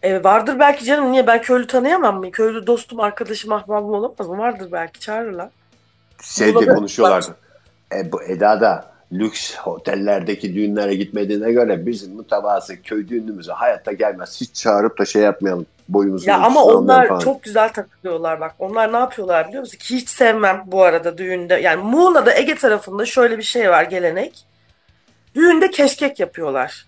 E, 0.03 0.23
vardır 0.23 0.59
belki 0.59 0.85
canım. 0.85 1.11
Niye? 1.11 1.27
Ben 1.27 1.41
köylü 1.41 1.67
tanıyamam 1.67 2.19
mı? 2.19 2.31
Köylü 2.31 2.67
dostum, 2.67 2.99
arkadaşım, 2.99 3.51
ahbabım 3.51 3.93
olamaz 3.93 4.27
mı? 4.27 4.37
Vardır 4.37 4.69
belki. 4.71 4.99
Çağırırlar. 4.99 5.49
Şey 6.23 6.55
diye 6.55 6.65
konuşuyorlardı. 6.65 7.35
E, 7.95 8.11
bu 8.11 8.23
Eda 8.23 8.61
da 8.61 8.93
lüks 9.11 9.55
otellerdeki 9.65 10.55
düğünlere 10.55 10.95
gitmediğine 10.95 11.51
göre 11.51 11.85
bizim 11.85 12.15
mütevazı 12.15 12.81
köy 12.81 13.07
düğünümüze 13.07 13.51
hayatta 13.51 13.91
gelmez. 13.91 14.41
Hiç 14.41 14.55
çağırıp 14.55 14.99
da 14.99 15.05
şey 15.05 15.21
yapmayalım 15.21 15.65
boyumuzu. 15.89 16.29
Ya 16.29 16.39
ama 16.39 16.63
onlar 16.63 17.07
falan. 17.07 17.19
çok 17.19 17.43
güzel 17.43 17.73
takılıyorlar 17.73 18.39
bak. 18.39 18.55
Onlar 18.59 18.93
ne 18.93 18.97
yapıyorlar 18.97 19.47
biliyor 19.47 19.61
musun? 19.61 19.77
Ki 19.77 19.95
hiç 19.95 20.09
sevmem 20.09 20.63
bu 20.65 20.83
arada 20.83 21.17
düğünde. 21.17 21.53
Yani 21.53 21.83
Muğla'da 21.83 22.35
Ege 22.37 22.55
tarafında 22.55 23.05
şöyle 23.05 23.37
bir 23.37 23.43
şey 23.43 23.69
var 23.69 23.83
gelenek. 23.83 24.45
Düğünde 25.35 25.71
keşkek 25.71 26.19
yapıyorlar. 26.19 26.85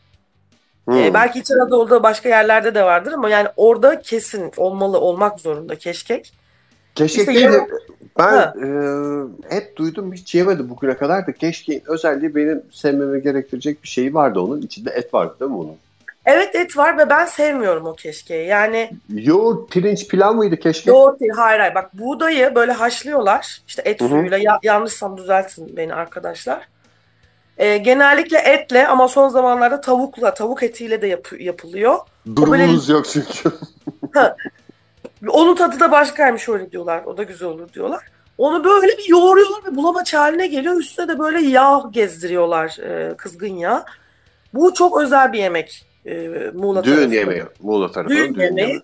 Hmm. 0.85 0.97
Ee, 0.97 1.13
belki 1.13 1.39
İç 1.39 1.51
Anadolu'da 1.51 2.03
başka 2.03 2.29
yerlerde 2.29 2.75
de 2.75 2.83
vardır 2.83 3.11
ama 3.11 3.29
yani 3.29 3.47
orada 3.57 4.01
kesin 4.01 4.51
olmalı 4.57 4.99
olmak 4.99 5.39
zorunda 5.39 5.75
keşkek. 5.75 6.33
Keşkek 6.95 7.27
işte 7.27 7.51
de, 7.51 7.67
ben 8.19 8.37
e, 8.37 9.55
hep 9.55 9.75
duydum 9.75 10.13
hiç 10.13 10.35
yemedim 10.35 10.69
bugüne 10.69 10.97
kadar 10.97 11.27
da 11.27 11.31
keşkeğin 11.31 11.83
özelliği 11.87 12.35
benim 12.35 12.63
sevmeme 12.71 13.19
gerektirecek 13.19 13.83
bir 13.83 13.87
şey 13.87 14.13
vardı 14.13 14.39
onun. 14.39 14.61
içinde 14.61 14.89
et 14.89 15.13
vardı 15.13 15.35
değil 15.39 15.51
mi 15.51 15.57
onun? 15.57 15.75
Evet 16.25 16.55
et 16.55 16.77
var 16.77 16.97
ve 16.97 17.09
ben 17.09 17.25
sevmiyorum 17.25 17.85
o 17.85 17.95
keşkeği. 17.95 18.47
Yani 18.47 18.91
yoğurt 19.09 19.71
pirinç 19.71 20.07
pilav 20.07 20.33
mıydı 20.35 20.57
keşke? 20.57 20.91
Yoğurt 20.91 21.21
hayır 21.35 21.59
hayır. 21.59 21.75
Bak 21.75 21.89
buğdayı 21.93 22.55
böyle 22.55 22.71
haşlıyorlar. 22.71 23.61
İşte 23.67 23.81
et 23.85 24.01
Hı-hı. 24.01 24.09
suyuyla 24.09 24.37
ya, 24.37 24.59
yanlışsam 24.63 25.17
düzeltin 25.17 25.77
beni 25.77 25.93
arkadaşlar. 25.93 26.67
Ee, 27.57 27.77
genellikle 27.77 28.37
etle 28.37 28.87
ama 28.87 29.07
son 29.07 29.29
zamanlarda 29.29 29.81
tavukla, 29.81 30.33
tavuk 30.33 30.63
etiyle 30.63 31.01
de 31.01 31.07
yap- 31.07 31.39
yapılıyor. 31.41 31.99
Durumumuz 32.35 32.89
böyle... 32.89 32.97
yok 32.97 33.05
çünkü. 33.09 33.51
Onun 35.27 35.55
tadı 35.55 35.79
da 35.79 35.91
başkaymış 35.91 36.49
öyle 36.49 36.71
diyorlar. 36.71 37.03
O 37.05 37.17
da 37.17 37.23
güzel 37.23 37.47
olur 37.49 37.73
diyorlar. 37.73 38.03
Onu 38.37 38.63
böyle 38.63 38.97
bir 38.97 39.09
yoğuruyorlar 39.09 39.71
ve 39.71 39.75
bulamaç 39.75 40.13
haline 40.13 40.47
geliyor. 40.47 40.75
Üstüne 40.75 41.07
de 41.07 41.19
böyle 41.19 41.41
yağ 41.41 41.83
gezdiriyorlar 41.91 42.77
e, 42.79 43.17
kızgın 43.17 43.55
yağ. 43.55 43.85
Bu 44.53 44.73
çok 44.73 45.01
özel 45.01 45.33
bir 45.33 45.39
yemek 45.39 45.85
e, 46.05 46.27
Muğla 46.53 46.83
Düğün 46.83 46.95
tarafı. 46.95 47.13
yemeği. 47.15 47.43
Muğla 47.59 47.91
tarafı. 47.91 48.09
Düğün, 48.09 48.35
düğün 48.35 48.41
yemeği. 48.41 48.61
yemeği. 48.61 48.81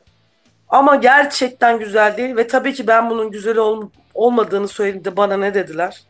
Ama 0.70 0.96
gerçekten 0.96 1.80
güzel 1.80 2.18
değil 2.18 2.36
ve 2.36 2.48
tabii 2.48 2.74
ki 2.74 2.88
ben 2.88 3.10
bunun 3.10 3.32
güzel 3.32 3.58
ol, 3.58 3.90
olmadığını 4.14 4.68
söylediğimde 4.68 5.18
bana 5.18 5.38
ne 5.38 5.54
dediler? 5.54 6.04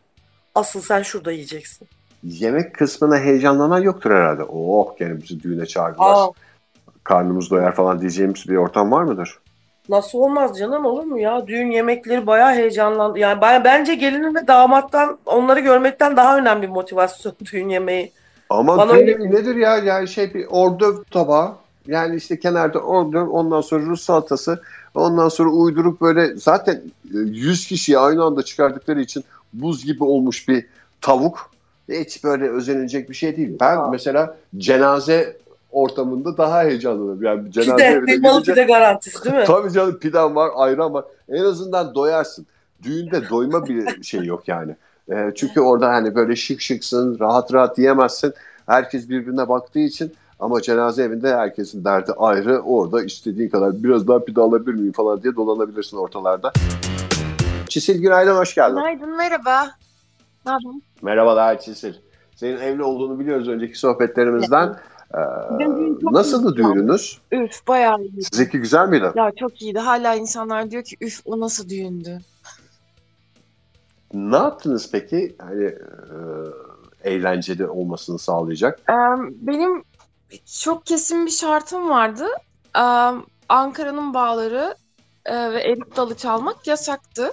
Asıl 0.54 0.80
sen 0.80 1.02
şurada 1.02 1.32
yiyeceksin. 1.32 1.88
Yemek 2.22 2.74
kısmına 2.74 3.18
heyecanlanan 3.18 3.82
yoktur 3.82 4.10
herhalde. 4.10 4.42
Oh 4.44 4.96
gene 4.98 5.22
bizi 5.22 5.42
düğüne 5.42 5.66
çağırdılar. 5.66 6.14
Aa. 6.14 6.30
Karnımız 7.04 7.50
doyar 7.50 7.74
falan 7.74 8.00
diyeceğimiz 8.00 8.48
bir 8.48 8.56
ortam 8.56 8.92
var 8.92 9.02
mıdır? 9.02 9.38
Nasıl 9.88 10.18
olmaz 10.18 10.58
canım 10.58 10.84
olur 10.84 11.04
mu 11.04 11.18
ya? 11.18 11.46
Düğün 11.46 11.70
yemekleri 11.70 12.26
bayağı 12.26 12.54
heyecanlandı. 12.54 13.18
Yani 13.18 13.40
bayağı, 13.40 13.64
bence 13.64 13.94
gelinin 13.94 14.34
ve 14.34 14.46
damattan 14.46 15.18
onları 15.26 15.60
görmekten 15.60 16.16
daha 16.16 16.38
önemli 16.38 16.62
bir 16.62 16.68
motivasyon 16.68 17.34
düğün 17.52 17.68
yemeği. 17.68 18.12
Ama 18.50 18.78
Bana 18.78 18.94
düğün 18.94 18.98
öyle... 18.98 19.30
nedir 19.30 19.56
ya? 19.56 19.76
Yani 19.76 20.08
şey 20.08 20.34
bir 20.34 20.46
ordöv 20.50 21.02
tabağı. 21.10 21.52
Yani 21.86 22.16
işte 22.16 22.40
kenarda 22.40 22.78
ordöv 22.78 23.28
ondan 23.28 23.60
sonra 23.60 23.86
Rus 23.86 24.02
salatası 24.02 24.62
ondan 24.94 25.28
sonra 25.28 25.50
uydurup 25.50 26.00
böyle 26.00 26.36
zaten 26.36 26.82
100 27.04 27.66
kişiyi 27.66 27.98
aynı 27.98 28.24
anda 28.24 28.42
çıkardıkları 28.42 29.00
için 29.00 29.24
buz 29.52 29.84
gibi 29.84 30.04
olmuş 30.04 30.48
bir 30.48 30.66
tavuk 31.00 31.51
hiç 31.88 32.24
böyle 32.24 32.48
özenilecek 32.48 33.10
bir 33.10 33.14
şey 33.14 33.36
değil. 33.36 33.56
Ben 33.60 33.76
Aa. 33.76 33.88
mesela 33.88 34.36
cenaze 34.56 35.36
ortamında 35.70 36.36
daha 36.36 36.64
heyecanlıyım. 36.64 37.22
Yani 37.22 37.52
cenaze 37.52 37.76
pide, 37.76 37.84
evine 37.84 38.14
gidince, 38.14 38.52
pide 38.52 38.64
garantisi 38.64 39.24
değil 39.24 39.36
mi? 39.36 39.44
Tabii 39.46 39.72
canım 39.72 39.98
pidem 39.98 40.36
var, 40.36 40.50
ayran 40.54 40.94
var. 40.94 41.04
En 41.28 41.44
azından 41.44 41.94
doyarsın. 41.94 42.46
Düğünde 42.82 43.28
doyma 43.30 43.66
bir 43.66 44.02
şey 44.02 44.20
yok 44.20 44.48
yani. 44.48 44.76
E, 45.12 45.32
çünkü 45.34 45.60
orada 45.60 45.88
hani 45.88 46.14
böyle 46.14 46.36
şık 46.36 46.60
şıksın, 46.60 47.18
rahat 47.20 47.52
rahat 47.52 47.78
yiyemezsin. 47.78 48.34
Herkes 48.66 49.08
birbirine 49.08 49.48
baktığı 49.48 49.78
için 49.78 50.12
ama 50.40 50.62
cenaze 50.62 51.02
evinde 51.02 51.36
herkesin 51.36 51.84
derdi 51.84 52.12
ayrı. 52.12 52.60
Orada 52.60 53.04
istediğin 53.04 53.48
kadar 53.48 53.82
biraz 53.82 54.08
daha 54.08 54.24
pide 54.24 54.40
alabilir 54.40 54.74
miyim 54.74 54.92
falan 54.92 55.22
diye 55.22 55.36
dolanabilirsin 55.36 55.96
ortalarda. 55.96 56.52
Çisil 57.68 58.02
günaydın, 58.02 58.36
hoş 58.36 58.54
geldin. 58.54 58.76
Günaydın, 58.76 59.16
merhaba. 59.16 59.70
Yapıyorsun? 60.46 60.82
Merhabalar 61.02 61.60
Çisil. 61.60 61.94
Senin 62.36 62.56
evli 62.56 62.82
olduğunu 62.82 63.18
biliyoruz 63.18 63.48
önceki 63.48 63.78
sohbetlerimizden. 63.78 64.66
Evet. 64.68 64.78
Ee, 65.14 65.66
nasıldı 66.02 66.56
düğününüz? 66.56 67.18
Üf 67.32 67.68
bayağı 67.68 68.00
iyiydi. 68.02 68.22
Sizinki 68.22 68.58
güzel 68.58 68.88
miydi? 68.88 69.12
Ya 69.14 69.32
çok 69.40 69.62
iyiydi. 69.62 69.78
Hala 69.78 70.14
insanlar 70.14 70.70
diyor 70.70 70.84
ki 70.84 70.96
üf 71.00 71.20
o 71.24 71.40
nasıl 71.40 71.68
düğündü? 71.68 72.18
Ne 74.14 74.36
yaptınız 74.36 74.88
peki? 74.92 75.36
Hani 75.38 75.64
e, 75.64 77.10
eğlenceli 77.10 77.66
olmasını 77.66 78.18
sağlayacak. 78.18 78.80
Ee, 78.90 78.94
benim 79.30 79.84
çok 80.62 80.86
kesin 80.86 81.26
bir 81.26 81.30
şartım 81.30 81.90
vardı. 81.90 82.26
Ee, 82.76 83.10
Ankara'nın 83.48 84.14
bağları 84.14 84.74
e, 85.26 85.52
ve 85.52 85.62
erik 85.62 85.96
dalı 85.96 86.14
çalmak 86.14 86.66
yasaktı. 86.66 87.32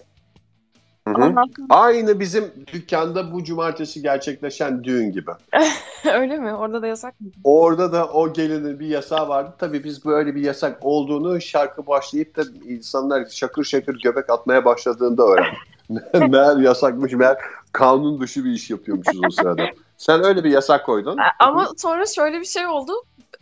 Hı 1.15 1.23
hı. 1.23 1.33
Aynı 1.69 2.19
bizim 2.19 2.43
dükkanda 2.73 3.33
bu 3.33 3.43
cumartesi 3.43 4.01
gerçekleşen 4.01 4.83
düğün 4.83 5.11
gibi. 5.11 5.31
Öyle 6.13 6.37
mi? 6.37 6.53
Orada 6.53 6.81
da 6.81 6.87
yasak 6.87 7.21
mı? 7.21 7.27
Orada 7.43 7.91
da 7.91 8.07
o 8.07 8.33
gelinin 8.33 8.79
bir 8.79 8.87
yasağı 8.87 9.29
vardı. 9.29 9.53
Tabii 9.59 9.83
biz 9.83 10.05
böyle 10.05 10.35
bir 10.35 10.41
yasak 10.41 10.77
olduğunu 10.81 11.41
şarkı 11.41 11.87
başlayıp 11.87 12.37
da 12.37 12.41
insanlar 12.65 13.25
şakır 13.25 13.63
şakır 13.63 13.99
göbek 14.03 14.29
atmaya 14.29 14.65
başladığında 14.65 15.23
öğrendik. 15.23 15.59
meğer 16.31 16.57
yasakmış, 16.57 17.13
meğer 17.13 17.37
kanun 17.71 18.21
dışı 18.21 18.45
bir 18.45 18.51
iş 18.51 18.69
yapıyormuşuz 18.69 19.19
o 19.27 19.29
sırada. 19.29 19.63
Sen 19.97 20.23
öyle 20.23 20.43
bir 20.43 20.49
yasak 20.49 20.85
koydun. 20.85 21.17
Ama 21.39 21.69
sonra 21.77 22.05
şöyle 22.05 22.39
bir 22.39 22.45
şey 22.45 22.67
oldu. 22.67 22.91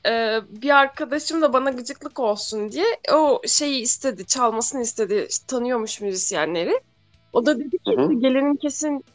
Ee, 0.06 0.40
bir 0.50 0.70
arkadaşım 0.70 1.42
da 1.42 1.54
bana 1.54 1.70
gıcıklık 1.70 2.20
olsun 2.20 2.72
diye 2.72 2.86
o 3.14 3.42
şeyi 3.48 3.82
istedi, 3.82 4.26
çalmasını 4.26 4.82
istedi. 4.82 5.28
İşte, 5.30 5.46
tanıyormuş 5.48 6.02
müzisyenleri. 6.02 6.80
O 7.34 7.46
da 7.46 7.60
dedi 7.60 7.78
ki 7.78 7.92
Hı-hı. 7.98 8.14
gelinin 8.14 8.56
kesin 8.56 9.06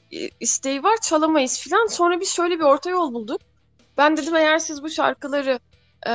isteği 0.40 0.82
var 0.82 0.96
çalamayız 1.02 1.60
filan. 1.60 1.86
Sonra 1.86 2.20
biz 2.20 2.30
şöyle 2.34 2.58
bir 2.58 2.64
orta 2.64 2.90
yol 2.90 3.12
bulduk. 3.12 3.40
Ben 3.98 4.16
dedim 4.16 4.36
eğer 4.36 4.58
siz 4.58 4.82
bu 4.82 4.90
şarkıları 4.90 5.60
e, 6.08 6.12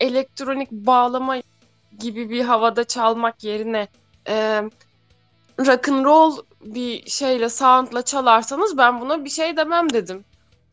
elektronik 0.00 0.70
bağlama 0.70 1.36
gibi 1.98 2.30
bir 2.30 2.44
havada 2.44 2.84
çalmak 2.84 3.44
yerine 3.44 3.88
e, 4.28 4.62
rock 5.58 5.88
and 5.88 6.04
roll 6.04 6.36
bir 6.64 7.10
şeyle 7.10 7.48
soundla 7.48 8.02
çalarsanız 8.02 8.78
ben 8.78 9.00
buna 9.00 9.24
bir 9.24 9.30
şey 9.30 9.56
demem 9.56 9.92
dedim. 9.92 10.24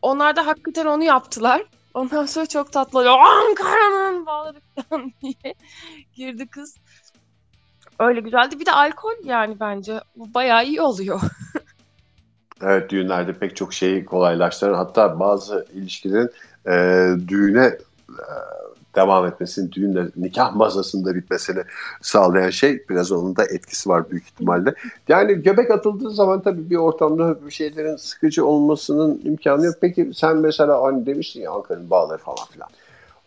Onlar 0.02 0.36
da 0.36 0.48
hakikaten 0.48 0.86
onu 0.86 1.04
yaptılar. 1.04 1.64
Ondan 1.94 2.26
sonra 2.26 2.46
çok 2.46 2.72
tatlı 2.72 3.12
Ankara'nın 3.12 4.26
bağladık 4.26 4.64
diye 5.22 5.56
girdi 6.16 6.48
kız. 6.48 6.76
Öyle 8.00 8.20
güzeldi. 8.20 8.60
Bir 8.60 8.66
de 8.66 8.72
alkol 8.72 9.14
yani 9.24 9.60
bence. 9.60 10.00
Bu 10.16 10.34
bayağı 10.34 10.66
iyi 10.66 10.82
oluyor. 10.82 11.22
evet 12.62 12.90
düğünlerde 12.90 13.34
pek 13.34 13.56
çok 13.56 13.74
şeyi 13.74 14.06
kolaylaştıran 14.06 14.74
hatta 14.74 15.20
bazı 15.20 15.66
ilişkilerin 15.74 16.30
e, 16.66 17.28
düğüne 17.28 17.66
e, 17.66 17.78
devam 18.96 19.26
etmesini, 19.26 19.72
düğünle 19.72 20.06
nikah 20.16 20.56
masasında 20.56 21.16
bitmesini 21.16 21.64
sağlayan 22.02 22.50
şey 22.50 22.84
biraz 22.90 23.12
onun 23.12 23.36
da 23.36 23.46
etkisi 23.46 23.90
var 23.90 24.12
büyük 24.12 24.24
ihtimalle. 24.24 24.74
Yani 25.08 25.34
göbek 25.34 25.72
atıldığı 25.72 26.12
zaman 26.12 26.42
tabii 26.42 26.70
bir 26.70 26.76
ortamda 26.76 27.46
bir 27.46 27.52
şeylerin 27.52 27.96
sıkıcı 27.96 28.46
olmasının 28.46 29.22
imkanı 29.24 29.66
yok. 29.66 29.76
Peki 29.82 30.12
sen 30.14 30.38
mesela 30.38 30.84
hani 30.84 31.06
demiştin 31.06 31.42
ya 31.42 31.52
Ankara'nın 31.52 31.90
bağları 31.90 32.18
falan 32.18 32.48
filan. 32.52 32.70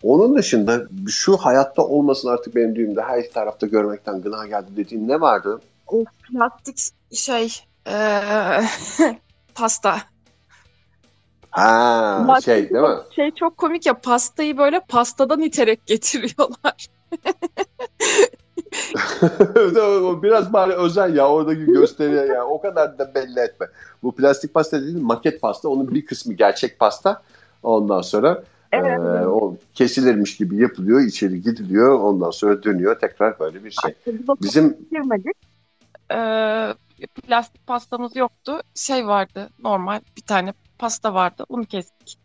Onun 0.02 0.36
dışında 0.36 0.82
şu 1.08 1.36
hayatta 1.36 1.82
olmasın 1.82 2.28
artık 2.28 2.56
benim 2.56 2.76
düğümde 2.76 3.02
her 3.02 3.30
tarafta 3.30 3.66
görmekten 3.66 4.22
gına 4.22 4.46
geldi 4.46 4.68
dediğin 4.76 5.08
ne 5.08 5.20
vardı? 5.20 5.60
O 5.86 6.04
plastik 6.28 6.78
şey 7.12 7.52
ee, 7.86 8.20
pasta. 9.54 9.96
Ha 11.50 12.24
Bak, 12.28 12.42
şey 12.42 12.70
değil 12.70 12.82
mi? 12.82 12.96
Şey 13.16 13.30
çok 13.30 13.56
komik 13.56 13.86
ya 13.86 14.00
pastayı 14.00 14.58
böyle 14.58 14.80
pastadan 14.80 15.40
iterek 15.40 15.86
getiriyorlar. 15.86 16.86
Biraz 20.22 20.52
bari 20.52 20.72
özel 20.72 21.16
ya 21.16 21.28
oradaki 21.28 21.64
gösteriye 21.64 22.26
ya 22.26 22.46
o 22.46 22.60
kadar 22.60 22.98
da 22.98 23.14
belli 23.14 23.40
etme. 23.40 23.66
Bu 24.02 24.14
plastik 24.14 24.54
pasta 24.54 24.80
dediğin 24.80 25.02
maket 25.02 25.40
pasta 25.40 25.68
onun 25.68 25.94
bir 25.94 26.06
kısmı 26.06 26.32
gerçek 26.32 26.78
pasta. 26.78 27.22
Ondan 27.62 28.00
sonra 28.00 28.42
Evet. 28.72 28.98
Ee, 28.98 29.26
o 29.26 29.56
kesilirmiş 29.74 30.36
gibi 30.36 30.56
yapılıyor, 30.56 31.00
içeri 31.00 31.42
gidiliyor, 31.42 32.00
ondan 32.00 32.30
sonra 32.30 32.62
dönüyor 32.62 33.00
tekrar 33.00 33.40
böyle 33.40 33.64
bir 33.64 33.70
şey. 33.70 33.94
Bizim 34.42 34.76
girmedik. 34.90 35.36
Ee, 36.12 36.74
plastik 37.26 37.66
pastamız 37.66 38.16
yoktu. 38.16 38.60
Şey 38.74 39.06
vardı, 39.06 39.48
normal 39.62 40.00
bir 40.16 40.22
tane 40.22 40.52
pasta 40.78 41.14
vardı. 41.14 41.44
Onu 41.48 41.64
kestik. 41.64 42.18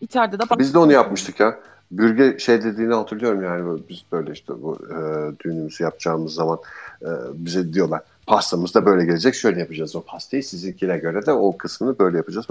İçeride 0.00 0.38
de 0.38 0.42
Biz 0.58 0.74
de 0.74 0.78
onu 0.78 0.92
yapmıştık 0.92 1.40
ya. 1.40 1.58
Bürge 1.90 2.38
şey 2.38 2.64
dediğini 2.64 2.94
hatırlıyorum 2.94 3.42
yani 3.42 3.82
biz 3.88 4.02
böyle 4.12 4.32
işte 4.32 4.62
bu 4.62 4.78
e, 4.90 4.98
düğünümüzü 5.40 5.84
yapacağımız 5.84 6.34
zaman 6.34 6.58
e, 7.02 7.08
bize 7.34 7.72
diyorlar 7.72 8.02
pastamız 8.26 8.74
da 8.74 8.86
böyle 8.86 9.04
gelecek 9.04 9.34
şöyle 9.34 9.60
yapacağız 9.60 9.96
o 9.96 10.02
pastayı 10.02 10.44
sizinkine 10.44 10.98
göre 10.98 11.26
de 11.26 11.32
o 11.32 11.56
kısmını 11.56 11.98
böyle 11.98 12.16
yapacağız. 12.16 12.46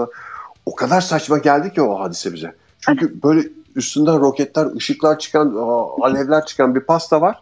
O 0.65 0.75
kadar 0.75 1.01
saçma 1.01 1.37
geldi 1.37 1.73
ki 1.73 1.81
o 1.81 1.99
hadise 1.99 2.33
bize. 2.33 2.55
Çünkü 2.81 3.23
böyle 3.23 3.49
üstünden 3.75 4.19
roketler, 4.19 4.75
ışıklar 4.75 5.19
çıkan, 5.19 5.55
alevler 6.01 6.45
çıkan 6.45 6.75
bir 6.75 6.79
pasta 6.79 7.21
var. 7.21 7.41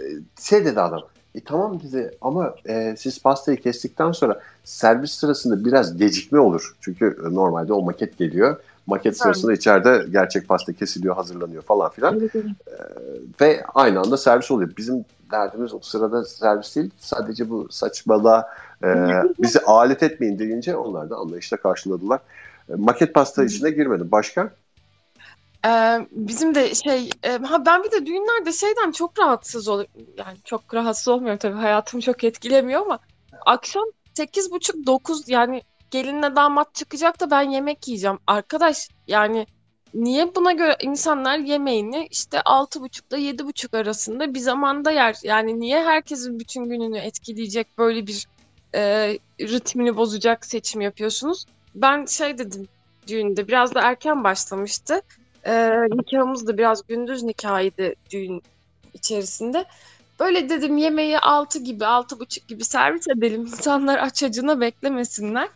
E, 0.00 0.04
şey 0.40 0.64
dedi 0.64 0.80
adam, 0.80 1.02
e 1.34 1.40
tamam 1.40 1.80
dedi 1.80 2.10
ama 2.20 2.54
e, 2.68 2.94
siz 2.98 3.22
pastayı 3.22 3.60
kestikten 3.60 4.12
sonra 4.12 4.40
servis 4.64 5.10
sırasında 5.10 5.64
biraz 5.64 5.96
gecikme 5.96 6.40
olur. 6.40 6.76
Çünkü 6.80 7.18
normalde 7.30 7.72
o 7.72 7.82
maket 7.82 8.18
geliyor. 8.18 8.56
Maket 8.86 9.18
sırasında 9.18 9.52
evet. 9.52 9.60
içeride 9.60 10.04
gerçek 10.10 10.48
pasta 10.48 10.72
kesiliyor, 10.72 11.14
hazırlanıyor 11.14 11.62
falan 11.62 11.90
filan. 11.90 12.18
Evet, 12.18 12.30
evet. 12.34 12.46
E, 12.66 12.74
ve 13.40 13.64
aynı 13.74 14.00
anda 14.00 14.16
servis 14.16 14.50
oluyor. 14.50 14.70
Bizim 14.76 15.04
derdimiz 15.32 15.74
o 15.74 15.80
sırada 15.82 16.24
servis 16.24 16.76
değil. 16.76 16.90
Sadece 16.98 17.50
bu 17.50 17.68
saçmalığa 17.70 18.48
e, 18.84 18.88
bizi 19.38 19.60
alet 19.60 20.02
etmeyin 20.02 20.38
deyince 20.38 20.76
onlar 20.76 21.10
da 21.10 21.16
anlayışla 21.16 21.56
karşıladılar. 21.56 22.20
E, 22.70 22.74
maket 22.76 23.14
pasta 23.14 23.44
içine 23.44 23.70
girmedim. 23.70 24.10
Başka? 24.12 24.54
Ee, 25.66 26.06
bizim 26.10 26.54
de 26.54 26.74
şey 26.74 27.10
e, 27.22 27.30
ha 27.30 27.66
ben 27.66 27.84
bir 27.84 27.90
de 27.90 28.06
düğünlerde 28.06 28.52
şeyden 28.52 28.92
çok 28.92 29.18
rahatsız 29.18 29.68
oluyorum. 29.68 29.92
Yani 30.16 30.38
çok 30.44 30.74
rahatsız 30.74 31.08
olmuyorum 31.08 31.38
tabii 31.38 31.56
hayatımı 31.56 32.02
çok 32.02 32.24
etkilemiyor 32.24 32.80
ama 32.80 32.98
akşam 33.46 33.84
sekiz 34.14 34.50
buçuk 34.50 34.86
dokuz 34.86 35.28
yani 35.28 35.62
gelinle 35.90 36.36
damat 36.36 36.74
çıkacak 36.74 37.20
da 37.20 37.30
ben 37.30 37.42
yemek 37.42 37.88
yiyeceğim. 37.88 38.18
Arkadaş 38.26 38.88
yani 39.06 39.46
niye 39.94 40.34
buna 40.34 40.52
göre 40.52 40.76
insanlar 40.82 41.38
yemeğini 41.38 42.08
işte 42.10 42.42
altı 42.42 42.80
buçukla 42.80 43.16
yedi 43.16 43.46
buçuk 43.46 43.74
arasında 43.74 44.34
bir 44.34 44.40
zamanda 44.40 44.90
yer. 44.90 45.16
Yani 45.22 45.60
niye 45.60 45.84
herkesin 45.84 46.38
bütün 46.38 46.64
gününü 46.64 46.98
etkileyecek 46.98 47.78
böyle 47.78 48.06
bir 48.06 48.26
e, 48.74 49.18
ritmini 49.40 49.96
bozacak 49.96 50.46
seçim 50.46 50.80
yapıyorsunuz? 50.80 51.46
Ben 51.74 52.06
şey 52.06 52.38
dedim 52.38 52.68
düğünde 53.06 53.48
biraz 53.48 53.74
da 53.74 53.80
erken 53.80 54.24
başlamıştı. 54.24 55.02
E, 55.46 55.70
nikahımız 55.90 56.46
da 56.46 56.58
biraz 56.58 56.86
gündüz 56.86 57.22
nikahıydı 57.22 57.94
düğün 58.10 58.42
içerisinde. 58.94 59.64
Böyle 60.20 60.48
dedim 60.48 60.76
yemeği 60.76 61.18
altı 61.18 61.58
gibi, 61.58 61.86
altı 61.86 62.20
buçuk 62.20 62.48
gibi 62.48 62.64
servis 62.64 63.08
edelim. 63.08 63.40
İnsanlar 63.46 63.98
aç 63.98 64.22
acına 64.22 64.60
beklemesinler. 64.60 65.48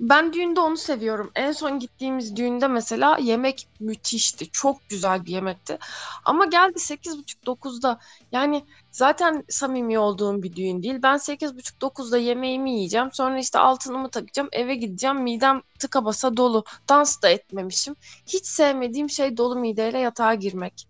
Ben 0.00 0.32
düğünde 0.32 0.60
onu 0.60 0.76
seviyorum. 0.76 1.30
En 1.34 1.52
son 1.52 1.78
gittiğimiz 1.78 2.36
düğünde 2.36 2.68
mesela 2.68 3.18
yemek 3.18 3.68
müthişti. 3.80 4.50
Çok 4.50 4.88
güzel 4.88 5.24
bir 5.24 5.30
yemekti. 5.30 5.78
Ama 6.24 6.44
geldi 6.44 6.78
8.30-9'da. 6.78 8.00
Yani 8.32 8.64
zaten 8.92 9.44
samimi 9.48 9.98
olduğum 9.98 10.42
bir 10.42 10.56
düğün 10.56 10.82
değil. 10.82 10.98
Ben 11.02 11.16
8.30-9'da 11.16 12.18
yemeğimi 12.18 12.70
yiyeceğim. 12.70 13.08
Sonra 13.12 13.38
işte 13.38 13.58
altınımı 13.58 14.10
takacağım. 14.10 14.48
Eve 14.52 14.74
gideceğim. 14.74 15.22
Midem 15.22 15.62
tıka 15.78 16.04
basa 16.04 16.36
dolu. 16.36 16.64
Dans 16.88 17.22
da 17.22 17.28
etmemişim. 17.28 17.94
Hiç 18.26 18.46
sevmediğim 18.46 19.10
şey 19.10 19.36
dolu 19.36 19.56
mideyle 19.56 19.98
yatağa 19.98 20.34
girmek. 20.34 20.88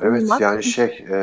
Evet 0.00 0.22
Olmaz. 0.22 0.40
yani 0.40 0.64
şey 0.64 1.06
e, 1.10 1.18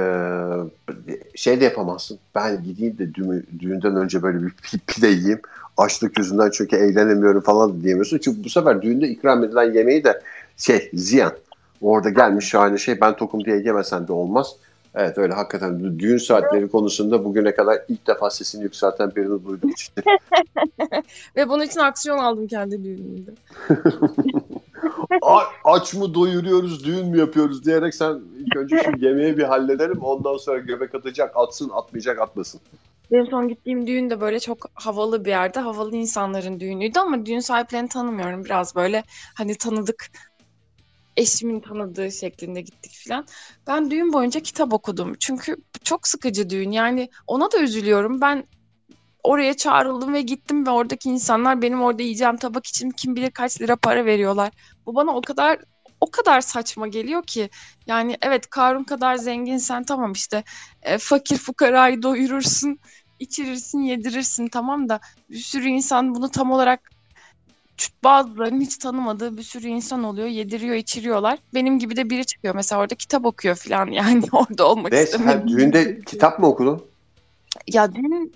şey 1.35 1.59
de 1.59 1.63
yapamazsın. 1.63 2.19
Ben 2.35 2.63
gideyim 2.63 2.97
de 2.97 3.13
düğün, 3.13 3.47
düğünden 3.59 3.95
önce 3.95 4.23
böyle 4.23 4.43
bir 4.43 4.53
pide 4.87 5.07
yiyeyim. 5.07 5.41
Açlık 5.77 6.19
yüzünden 6.19 6.49
çünkü 6.53 6.75
eğlenemiyorum 6.75 7.41
falan 7.41 7.77
da 7.77 7.83
diyemiyorsun. 7.83 8.17
Çünkü 8.17 8.43
bu 8.43 8.49
sefer 8.49 8.81
düğünde 8.81 9.07
ikram 9.07 9.43
edilen 9.43 9.73
yemeği 9.73 10.03
de 10.03 10.21
şey 10.57 10.89
ziyan. 10.93 11.33
Orada 11.81 12.09
gelmiş 12.09 12.45
şahane 12.45 12.77
şey 12.77 13.01
ben 13.01 13.15
tokum 13.15 13.45
diye 13.45 13.57
yemesen 13.57 14.07
de 14.07 14.13
olmaz. 14.13 14.55
Evet 14.95 15.17
öyle 15.17 15.33
hakikaten 15.33 15.99
düğün 15.99 16.17
saatleri 16.17 16.69
konusunda 16.69 17.25
bugüne 17.25 17.55
kadar 17.55 17.79
ilk 17.87 18.07
defa 18.07 18.29
sesini 18.29 18.63
yükselten 18.63 19.15
birini 19.15 19.45
duydum. 19.45 19.71
Ve 21.35 21.49
bunun 21.49 21.63
için 21.63 21.79
aksiyon 21.79 22.17
aldım 22.17 22.47
kendi 22.47 22.83
düğünümde. 22.83 23.31
aç 25.63 25.93
mı 25.93 26.13
doyuruyoruz, 26.13 26.85
düğün 26.85 27.07
mü 27.07 27.19
yapıyoruz 27.19 27.65
diyerek 27.65 27.95
sen 27.95 28.21
ilk 28.37 28.55
önce 28.55 28.77
şu 28.77 29.05
yemeği 29.05 29.37
bir 29.37 29.43
halledelim 29.43 30.01
ondan 30.01 30.37
sonra 30.37 30.57
göbek 30.57 30.95
atacak, 30.95 31.31
atsın, 31.35 31.69
atmayacak, 31.69 32.21
atmasın. 32.21 32.61
Benim 33.11 33.27
son 33.27 33.47
gittiğim 33.47 33.87
düğün 33.87 34.09
de 34.09 34.21
böyle 34.21 34.39
çok 34.39 34.57
havalı 34.73 35.25
bir 35.25 35.29
yerde. 35.29 35.59
Havalı 35.59 35.95
insanların 35.95 36.59
düğünüydü 36.59 36.99
ama 36.99 37.25
düğün 37.25 37.39
sahiplerini 37.39 37.89
tanımıyorum. 37.89 38.45
Biraz 38.45 38.75
böyle 38.75 39.03
hani 39.35 39.55
tanıdık 39.55 40.11
eşimin 41.17 41.59
tanıdığı 41.59 42.11
şeklinde 42.11 42.61
gittik 42.61 42.91
filan. 42.91 43.25
Ben 43.67 43.91
düğün 43.91 44.13
boyunca 44.13 44.39
kitap 44.39 44.73
okudum. 44.73 45.13
Çünkü 45.19 45.57
çok 45.83 46.07
sıkıcı 46.07 46.49
düğün. 46.49 46.71
Yani 46.71 47.09
ona 47.27 47.51
da 47.51 47.59
üzülüyorum. 47.59 48.21
Ben 48.21 48.45
oraya 49.23 49.53
çağrıldım 49.53 50.13
ve 50.13 50.21
gittim 50.21 50.67
ve 50.67 50.69
oradaki 50.69 51.09
insanlar 51.09 51.61
benim 51.61 51.81
orada 51.81 52.03
yiyeceğim 52.03 52.37
tabak 52.37 52.65
için 52.65 52.89
kim 52.89 53.15
bilir 53.15 53.31
kaç 53.31 53.61
lira 53.61 53.75
para 53.75 54.05
veriyorlar. 54.05 54.51
Bu 54.85 54.95
bana 54.95 55.11
o 55.15 55.21
kadar 55.21 55.59
o 56.01 56.11
kadar 56.11 56.41
saçma 56.41 56.87
geliyor 56.87 57.23
ki 57.23 57.49
yani 57.87 58.17
evet 58.21 58.49
Karun 58.49 58.83
kadar 58.83 59.15
zenginsen 59.15 59.83
tamam 59.83 60.11
işte 60.11 60.43
e, 60.81 60.97
fakir 60.97 61.37
fukarayı 61.37 62.03
doyurursun, 62.03 62.79
içirirsin, 63.19 63.79
yedirirsin 63.79 64.47
tamam 64.47 64.89
da 64.89 64.99
bir 65.29 65.37
sürü 65.37 65.67
insan 65.67 66.15
bunu 66.15 66.29
tam 66.31 66.51
olarak 66.51 66.94
bazılarının 68.03 68.61
hiç 68.61 68.77
tanımadığı 68.77 69.37
bir 69.37 69.43
sürü 69.43 69.67
insan 69.67 70.03
oluyor. 70.03 70.27
Yediriyor, 70.27 70.75
içiriyorlar. 70.75 71.39
Benim 71.53 71.79
gibi 71.79 71.95
de 71.95 72.09
biri 72.09 72.25
çıkıyor. 72.25 72.55
Mesela 72.55 72.81
orada 72.81 72.95
kitap 72.95 73.25
okuyor 73.25 73.55
falan 73.55 73.87
yani 73.87 74.23
orada 74.31 74.67
olmak 74.67 74.91
Ve 74.91 75.05
sen 75.05 75.47
düğünde 75.47 75.99
kitap 75.99 76.39
mı 76.39 76.47
okudun? 76.47 76.85
Ya 77.67 77.95
düğün 77.95 78.33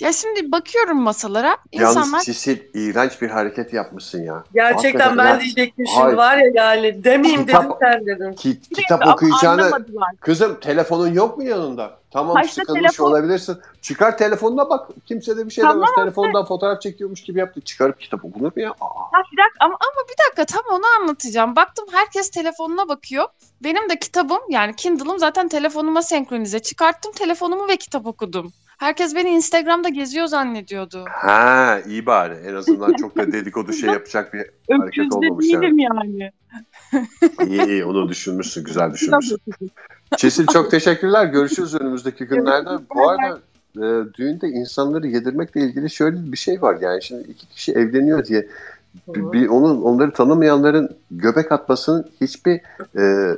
ya 0.00 0.12
şimdi 0.12 0.52
bakıyorum 0.52 1.02
masalara. 1.02 1.56
Yalnız 1.72 1.96
insanlar... 1.96 2.20
Sisil 2.20 2.58
iğrenç 2.74 3.22
bir 3.22 3.30
hareket 3.30 3.72
yapmışsın 3.72 4.22
ya. 4.22 4.44
Gerçekten 4.54 5.00
Hakikaten 5.00 5.18
ben 5.18 5.34
ya. 5.34 5.40
diyecektim 5.40 5.86
şimdi 5.86 6.02
Hayır. 6.02 6.16
var 6.16 6.36
ya 6.36 6.50
yani 6.54 7.04
demeyeyim 7.04 7.46
kitap, 7.46 7.64
dedim 7.64 7.76
sen 7.80 8.06
dedin. 8.06 8.32
Ki, 8.32 8.60
kitap 8.60 9.06
okuyacağını 9.06 9.86
kızım 10.20 10.60
telefonun 10.60 11.12
yok 11.12 11.38
mu 11.38 11.44
yanında? 11.44 11.98
Tamam 12.14 12.34
Başta 12.34 12.60
sıkılmış 12.60 12.80
telefon... 12.80 13.04
olabilirsin. 13.04 13.58
Çıkar 13.82 14.18
telefonuna 14.18 14.70
bak. 14.70 14.88
Kimse 15.06 15.36
de 15.36 15.46
bir 15.46 15.50
şey 15.50 15.62
tamam, 15.62 15.76
demez. 15.76 15.94
Telefondan 15.94 16.40
evet. 16.40 16.48
fotoğraf 16.48 16.82
çekiyormuş 16.82 17.22
gibi 17.22 17.38
yaptı. 17.38 17.60
Çıkarıp 17.60 18.00
kitap 18.00 18.24
okunur 18.24 18.52
mu 18.56 18.62
ya? 18.62 18.70
Aa. 18.70 19.22
bir 19.32 19.36
dakika 19.36 19.64
ama, 19.64 19.74
ama 19.74 20.08
bir 20.08 20.24
dakika 20.26 20.44
tam 20.44 20.76
onu 20.76 20.84
anlatacağım. 21.00 21.56
Baktım 21.56 21.86
herkes 21.92 22.30
telefonuna 22.30 22.88
bakıyor. 22.88 23.24
Benim 23.62 23.90
de 23.90 23.98
kitabım 23.98 24.40
yani 24.48 24.76
Kindle'ım 24.76 25.18
zaten 25.18 25.48
telefonuma 25.48 26.02
senkronize. 26.02 26.58
Çıkarttım 26.58 27.12
telefonumu 27.12 27.68
ve 27.68 27.76
kitap 27.76 28.06
okudum. 28.06 28.52
Herkes 28.78 29.14
beni 29.14 29.28
Instagram'da 29.28 29.88
geziyor 29.88 30.26
zannediyordu. 30.26 31.04
Ha 31.08 31.80
iyi 31.86 32.06
bari. 32.06 32.34
En 32.34 32.54
azından 32.54 32.92
çok 32.92 33.16
da 33.16 33.32
dedikodu 33.32 33.72
şey 33.72 33.90
yapacak 33.90 34.34
bir 34.34 34.46
hareket 34.70 35.12
olmamış 35.12 35.46
değilim 35.46 35.78
yani. 35.78 36.32
İyi 37.46 37.66
iyi 37.66 37.84
onu 37.84 38.08
düşünmüşsün. 38.08 38.64
Güzel 38.64 38.92
düşünmüşsün. 38.92 39.38
Çesil 40.16 40.46
çok 40.46 40.70
teşekkürler. 40.70 41.24
Görüşürüz 41.24 41.74
önümüzdeki 41.74 42.24
günlerde. 42.24 42.70
Bu 42.94 43.08
arada 43.10 43.38
e, 43.76 44.14
düğünde 44.14 44.48
insanları 44.48 45.06
yedirmekle 45.06 45.60
ilgili 45.60 45.90
şöyle 45.90 46.32
bir 46.32 46.36
şey 46.36 46.62
var. 46.62 46.78
Yani 46.80 47.02
şimdi 47.02 47.30
iki 47.30 47.48
kişi 47.48 47.72
evleniyor 47.72 48.24
diye 48.24 48.48
bir, 49.08 49.32
bir 49.32 49.48
onun 49.48 49.82
onları 49.82 50.12
tanımayanların 50.12 50.96
göbek 51.10 51.52
atmasının 51.52 52.10
hiçbir 52.20 52.60
e, 52.98 53.36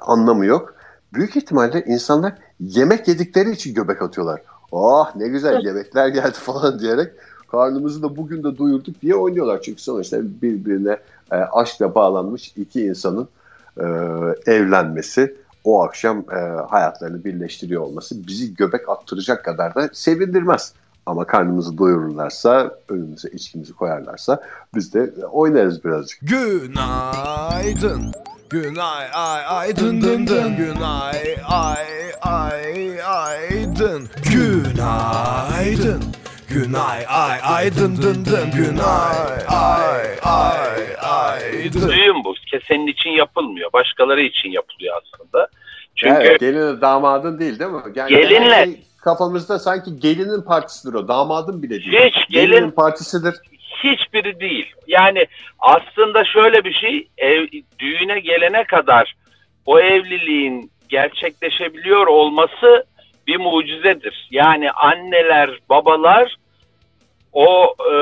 anlamı 0.00 0.46
yok. 0.46 0.74
Büyük 1.14 1.36
ihtimalle 1.36 1.84
insanlar 1.86 2.34
yemek 2.60 3.08
yedikleri 3.08 3.50
için 3.50 3.74
göbek 3.74 4.02
atıyorlar 4.02 4.40
oh 4.72 5.16
ne 5.16 5.28
güzel 5.28 5.64
yemekler 5.64 6.08
geldi 6.08 6.32
falan 6.32 6.80
diyerek 6.80 7.12
karnımızı 7.50 8.02
da 8.02 8.16
bugün 8.16 8.44
de 8.44 8.58
doyurduk 8.58 9.02
diye 9.02 9.14
oynuyorlar. 9.14 9.62
Çünkü 9.62 9.82
sonuçta 9.82 10.18
birbirine 10.22 10.98
e, 11.32 11.36
aşkla 11.36 11.94
bağlanmış 11.94 12.52
iki 12.56 12.84
insanın 12.84 13.28
e, 13.76 13.84
evlenmesi, 14.46 15.36
o 15.64 15.82
akşam 15.82 16.18
e, 16.18 16.38
hayatlarını 16.68 17.24
birleştiriyor 17.24 17.82
olması 17.82 18.26
bizi 18.26 18.54
göbek 18.54 18.88
attıracak 18.88 19.44
kadar 19.44 19.74
da 19.74 19.90
sevindirmez. 19.92 20.72
Ama 21.06 21.24
karnımızı 21.24 21.78
doyururlarsa, 21.78 22.78
önümüze 22.88 23.28
içkimizi 23.28 23.72
koyarlarsa 23.72 24.42
biz 24.74 24.94
de 24.94 25.12
oynarız 25.32 25.84
birazcık. 25.84 26.20
Günaydın. 26.22 28.12
Günay 28.50 29.06
ay 29.14 29.42
ay 29.46 29.76
dın 29.76 30.00
dın 30.00 30.26
dın 30.26 30.56
Günay 30.56 31.36
ay 31.48 31.86
ay 32.22 33.02
ay 33.06 33.50
dın 33.78 34.08
Günaydın 34.32 36.02
Günay 36.48 37.04
ay 37.08 37.38
ay 37.42 37.76
dın 37.76 37.96
dın 37.96 38.24
dın 38.24 38.50
Günay 38.50 39.16
ay 39.48 40.06
ay 40.22 40.80
ay 41.00 41.72
dın 41.72 41.88
Düğün 41.88 42.24
bu. 42.24 42.34
Senin 42.68 42.86
için 42.86 43.10
yapılmıyor. 43.10 43.72
Başkaları 43.72 44.20
için 44.20 44.50
yapılıyor 44.50 44.96
aslında. 45.02 45.48
Çünkü 45.96 46.22
evet, 46.22 46.40
gelin 46.40 46.80
damadın 46.80 47.38
değil 47.38 47.58
değil 47.58 47.70
mi? 47.70 47.82
Yani 47.94 48.08
gelinle 48.08 48.64
şey 48.64 48.82
kafamızda 49.04 49.58
sanki 49.58 50.00
gelinin 50.00 50.42
partisidir 50.42 50.94
o. 50.94 51.08
Damadın 51.08 51.62
bile 51.62 51.70
değil. 51.70 51.92
Hiç 51.92 52.28
gelin, 52.30 52.50
gelinin 52.50 52.70
partisidir 52.70 53.34
hiçbiri 53.84 54.40
değil. 54.40 54.72
Yani 54.86 55.26
aslında 55.58 56.24
şöyle 56.24 56.64
bir 56.64 56.72
şey, 56.72 57.08
ev, 57.18 57.46
düğüne 57.78 58.20
gelene 58.20 58.64
kadar 58.64 59.14
o 59.66 59.80
evliliğin 59.80 60.70
gerçekleşebiliyor 60.88 62.06
olması 62.06 62.84
bir 63.26 63.36
mucizedir. 63.36 64.28
Yani 64.30 64.70
anneler, 64.70 65.50
babalar 65.68 66.36
o 67.32 67.74
e, 67.78 67.94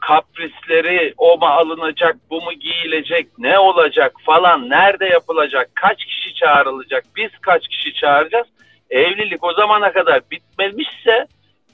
kaprisleri, 0.00 1.14
o 1.18 1.38
mu 1.38 1.46
alınacak, 1.46 2.16
bu 2.30 2.40
mu 2.40 2.52
giyilecek, 2.52 3.26
ne 3.38 3.58
olacak 3.58 4.12
falan, 4.26 4.70
nerede 4.70 5.06
yapılacak, 5.06 5.70
kaç 5.74 6.04
kişi 6.04 6.34
çağrılacak, 6.34 7.04
biz 7.16 7.30
kaç 7.40 7.68
kişi 7.68 7.94
çağıracağız. 7.94 8.46
Evlilik 8.90 9.44
o 9.44 9.52
zamana 9.52 9.92
kadar 9.92 10.20
bitmemişse 10.30 11.26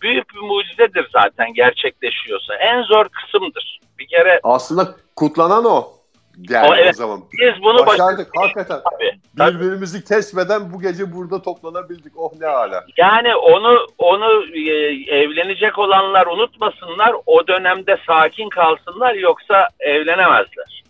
büyük 0.06 0.34
bir 0.34 0.40
mucizedir 0.40 1.08
zaten 1.12 1.54
gerçekleşiyorsa. 1.54 2.54
En 2.54 2.82
zor 2.82 3.08
kısımdır. 3.08 3.80
Bir 3.98 4.06
kere 4.06 4.40
aslında 4.42 4.94
kutlanan 5.16 5.64
o. 5.64 5.92
Yani 6.48 6.68
o, 6.68 6.74
evet. 6.74 6.94
o 6.94 6.96
zaman. 6.96 7.20
Biz 7.32 7.62
bunu 7.62 7.86
başardık 7.86 8.28
hakikaten. 8.36 8.80
Tabii, 9.38 9.54
Birbirimizi 9.54 10.04
kesmeden 10.04 10.72
bu 10.72 10.80
gece 10.80 11.12
burada 11.12 11.42
toplanabildik. 11.42 12.12
Oh 12.16 12.32
ne 12.40 12.46
hala. 12.46 12.84
Yani 12.96 13.36
onu 13.36 13.86
onu 13.98 14.44
e, 14.56 14.60
evlenecek 15.16 15.78
olanlar 15.78 16.26
unutmasınlar. 16.26 17.14
O 17.26 17.46
dönemde 17.46 17.98
sakin 18.06 18.48
kalsınlar 18.48 19.14
yoksa 19.14 19.68
evlenemezler. 19.80 20.84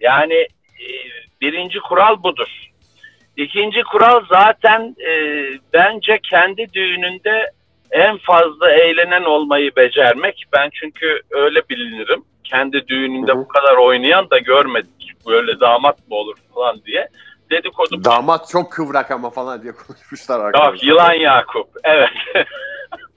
Yani 0.00 0.34
e, 0.34 0.86
birinci 1.40 1.80
kural 1.80 2.22
budur. 2.22 2.70
İkinci 3.36 3.82
kural 3.82 4.24
zaten 4.30 4.96
e, 5.08 5.12
bence 5.72 6.18
kendi 6.22 6.72
düğününde 6.72 7.50
en 7.94 8.18
fazla 8.18 8.72
eğlenen 8.72 9.24
olmayı 9.24 9.76
becermek. 9.76 10.44
Ben 10.52 10.70
çünkü 10.72 11.20
öyle 11.30 11.68
bilinirim. 11.70 12.24
Kendi 12.44 12.88
düğününde 12.88 13.32
Hı-hı. 13.32 13.38
bu 13.38 13.48
kadar 13.48 13.76
oynayan 13.76 14.30
da 14.30 14.38
görmedik. 14.38 15.12
Böyle 15.26 15.60
damat 15.60 16.08
mı 16.08 16.14
olur 16.14 16.36
falan 16.54 16.82
diye. 16.84 17.08
Dedikodu. 17.50 18.04
Damat 18.04 18.48
çok 18.48 18.72
kıvrak 18.72 19.10
ama 19.10 19.30
falan 19.30 19.62
diye 19.62 19.72
konuşmuşlar 19.72 20.40
arkadaşlar. 20.40 20.72
Yok 20.72 20.84
yılan 20.84 21.12
Yakup. 21.12 21.68
Evet. 21.84 22.10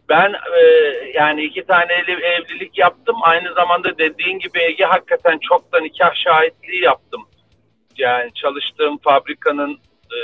ben 0.10 0.34
e, 0.34 0.62
yani 1.14 1.44
iki 1.44 1.64
tane 1.64 1.94
evlilik 1.94 2.78
yaptım. 2.78 3.16
Aynı 3.22 3.54
zamanda 3.54 3.98
dediğin 3.98 4.40
gibi 4.40 4.60
Ege 4.60 4.86
hakikaten 4.86 5.40
çok 5.50 5.74
da 5.74 5.80
nikah 5.80 6.16
şahitliği 6.16 6.84
yaptım. 6.84 7.22
Yani 7.98 8.34
çalıştığım 8.34 8.98
fabrikanın 8.98 9.80
e, 10.12 10.20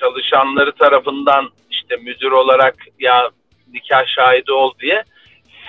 çalışanları 0.00 0.72
tarafından 0.72 1.50
işte 1.70 1.96
müdür 1.96 2.30
olarak 2.30 2.74
ya 2.98 3.30
nikah 3.72 4.06
şahidi 4.06 4.52
ol 4.52 4.72
diye 4.80 5.04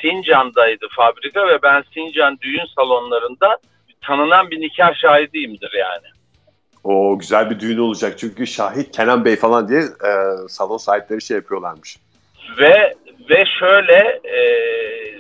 Sincan'daydı 0.01 0.87
fabrika 0.91 1.47
ve 1.47 1.61
ben 1.63 1.83
Sincan 1.93 2.37
düğün 2.41 2.65
salonlarında 2.75 3.57
tanınan 4.01 4.51
bir 4.51 4.61
nikah 4.61 4.95
şahidiyimdir 4.95 5.71
yani. 5.79 6.07
O 6.83 7.19
güzel 7.19 7.49
bir 7.49 7.59
düğün 7.59 7.77
olacak 7.77 8.19
çünkü 8.19 8.47
şahit 8.47 8.91
Kenan 8.91 9.25
Bey 9.25 9.35
falan 9.35 9.67
diye 9.67 9.79
e, 9.81 10.11
salon 10.49 10.77
sahipleri 10.77 11.21
şey 11.21 11.37
yapıyorlarmış. 11.37 11.97
Ve 12.57 12.95
ve 13.29 13.45
şöyle 13.59 14.19
e, 14.23 14.43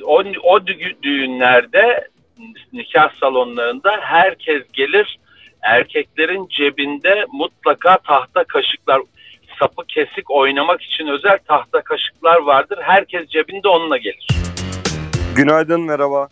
o, 0.03 0.23
o 0.43 0.67
düğünlerde 1.03 2.07
nikah 2.73 3.19
salonlarında 3.19 3.97
herkes 4.01 4.63
gelir 4.73 5.19
erkeklerin 5.61 6.47
cebinde 6.47 7.25
mutlaka 7.31 7.97
tahta 7.97 8.43
kaşıklar 8.43 9.01
sapı 9.61 9.87
kesik 9.87 10.31
oynamak 10.31 10.81
için 10.81 11.07
özel 11.07 11.39
tahta 11.47 11.81
kaşıklar 11.81 12.37
vardır. 12.37 12.79
Herkes 12.81 13.29
cebinde 13.29 13.67
onunla 13.67 13.97
gelir. 13.97 14.27
Günaydın 15.35 15.81
merhaba. 15.81 16.27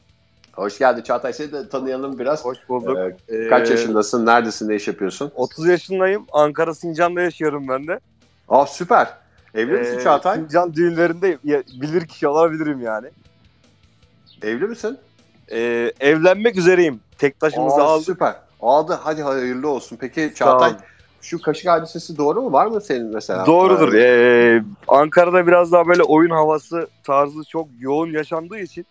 Hoş 0.54 0.80
geldin 0.80 1.02
Çağatay. 1.02 1.34
Seni 1.34 1.52
de 1.52 1.70
tanıyalım 1.70 2.20
biraz. 2.20 2.46
Hoş 2.46 2.58
bulduk. 2.70 2.98
Ee, 3.30 3.48
kaç 3.48 3.70
yaşındasın? 3.70 4.26
Neredesin? 4.26 4.70
Ne 4.70 4.76
iş 4.76 4.88
yapıyorsun? 4.88 5.32
30 5.36 5.68
yaşındayım. 5.68 6.26
Ankara 6.32 6.74
Sincan'da 6.74 7.22
yaşıyorum 7.22 7.68
ben 7.68 7.88
de. 7.88 8.00
Aa 8.50 8.66
süper. 8.66 9.08
Evli 9.56 9.72
misin 9.72 10.00
Çağatay? 10.04 10.36
Sincan 10.36 10.74
düğünlerinde 10.74 11.38
bilir 11.82 12.08
kişi 12.08 12.28
olabilirim 12.28 12.82
yani. 12.82 13.08
Evli 14.44 14.66
misin? 14.66 14.98
Ee, 15.52 15.92
evlenmek 16.00 16.58
üzereyim. 16.58 17.00
Tek 17.18 17.40
taşımızı 17.40 17.84
aldık. 17.84 18.06
Süper. 18.06 18.36
Aldı. 18.62 19.00
Hadi 19.04 19.22
hayırlı 19.22 19.70
olsun. 19.70 19.98
Peki 20.02 20.34
Çağatay 20.36 20.74
şu 21.22 21.42
kaşık 21.42 21.68
hadisesi 21.68 22.18
doğru 22.18 22.42
mu? 22.42 22.52
Var 22.52 22.68
mı 22.68 22.82
senin 22.82 23.14
mesela? 23.14 23.46
Doğrudur. 23.46 23.94
Ee, 23.94 24.64
Ankara'da 24.88 25.48
biraz 25.48 25.72
daha 25.72 25.88
böyle 25.88 26.04
oyun 26.04 26.30
havası 26.30 26.88
tarzı 27.04 27.44
çok 27.44 27.68
yoğun 27.80 28.12
yaşandığı 28.12 28.60
için 28.60 28.86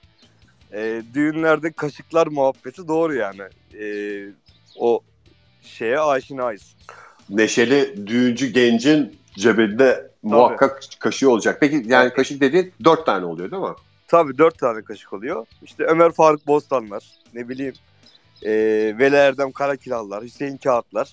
e, 0.73 1.03
düğünlerde 1.15 1.73
kaşıklar 1.73 2.27
muhabbeti 2.27 2.89
doğru 2.89 3.15
yani. 3.15 3.43
E, 3.81 3.87
o 4.79 5.01
şeye 5.63 6.01
aşinayız. 6.01 6.77
Neşeli 7.31 8.07
düğüncü 8.07 8.47
gencin 8.47 9.19
cebinde 9.35 9.95
Tabii. 9.95 10.35
muhakkak 10.35 10.81
kaşığı 10.99 11.31
olacak. 11.31 11.57
Peki 11.61 11.83
yani 11.87 12.13
kaşık 12.13 12.41
dediğin 12.41 12.73
dört 12.85 13.07
tane 13.07 13.25
oluyor 13.25 13.51
değil 13.51 13.63
mi? 13.63 13.75
Tabii 14.09 14.39
dört 14.39 14.59
tane 14.59 14.83
kaşık 14.83 15.13
oluyor. 15.13 15.47
İşte 15.63 15.85
Ömer 15.85 16.13
Faruk 16.13 16.47
Bostanlar, 16.47 17.05
ne 17.35 17.49
bileyim 17.49 17.75
e, 18.43 18.51
Veli 18.99 19.17
Erdem 19.17 19.53
Karakilallar, 19.53 20.25
Hüseyin 20.25 20.57
Kağıtlar. 20.57 21.13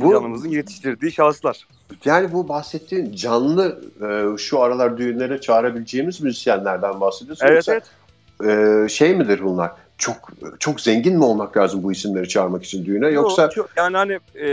Sincan'ımızın 0.00 0.50
bu, 0.50 0.54
yetiştirdiği 0.54 1.12
şahıslar. 1.12 1.66
Yani 2.04 2.32
bu 2.32 2.48
bahsettiğin 2.48 3.12
canlı 3.12 3.82
e, 4.02 4.38
şu 4.38 4.60
aralar 4.60 4.98
düğünlere 4.98 5.40
çağırabileceğimiz 5.40 6.20
müzisyenlerden 6.20 7.00
bahsediyorsun. 7.00 7.46
Evet 7.46 7.68
evet. 7.68 7.84
E, 8.44 8.88
şey 8.88 9.16
midir 9.16 9.40
bunlar? 9.44 9.72
Çok 9.98 10.16
çok 10.58 10.80
zengin 10.80 11.16
mi 11.16 11.24
olmak 11.24 11.56
lazım 11.56 11.82
bu 11.82 11.92
isimleri 11.92 12.28
çağırmak 12.28 12.64
için 12.64 12.84
düğüne 12.84 13.08
yoksa? 13.08 13.42
Yok, 13.42 13.52
çok, 13.52 13.70
yani 13.76 13.96
hani 13.96 14.18
e, 14.46 14.48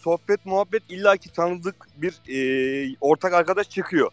sohbet 0.00 0.46
muhabbet 0.46 0.90
illaki 0.90 1.32
tanıdık 1.32 1.76
bir 1.96 2.20
e, 2.28 2.96
ortak 3.00 3.32
arkadaş 3.32 3.70
çıkıyor. 3.70 4.10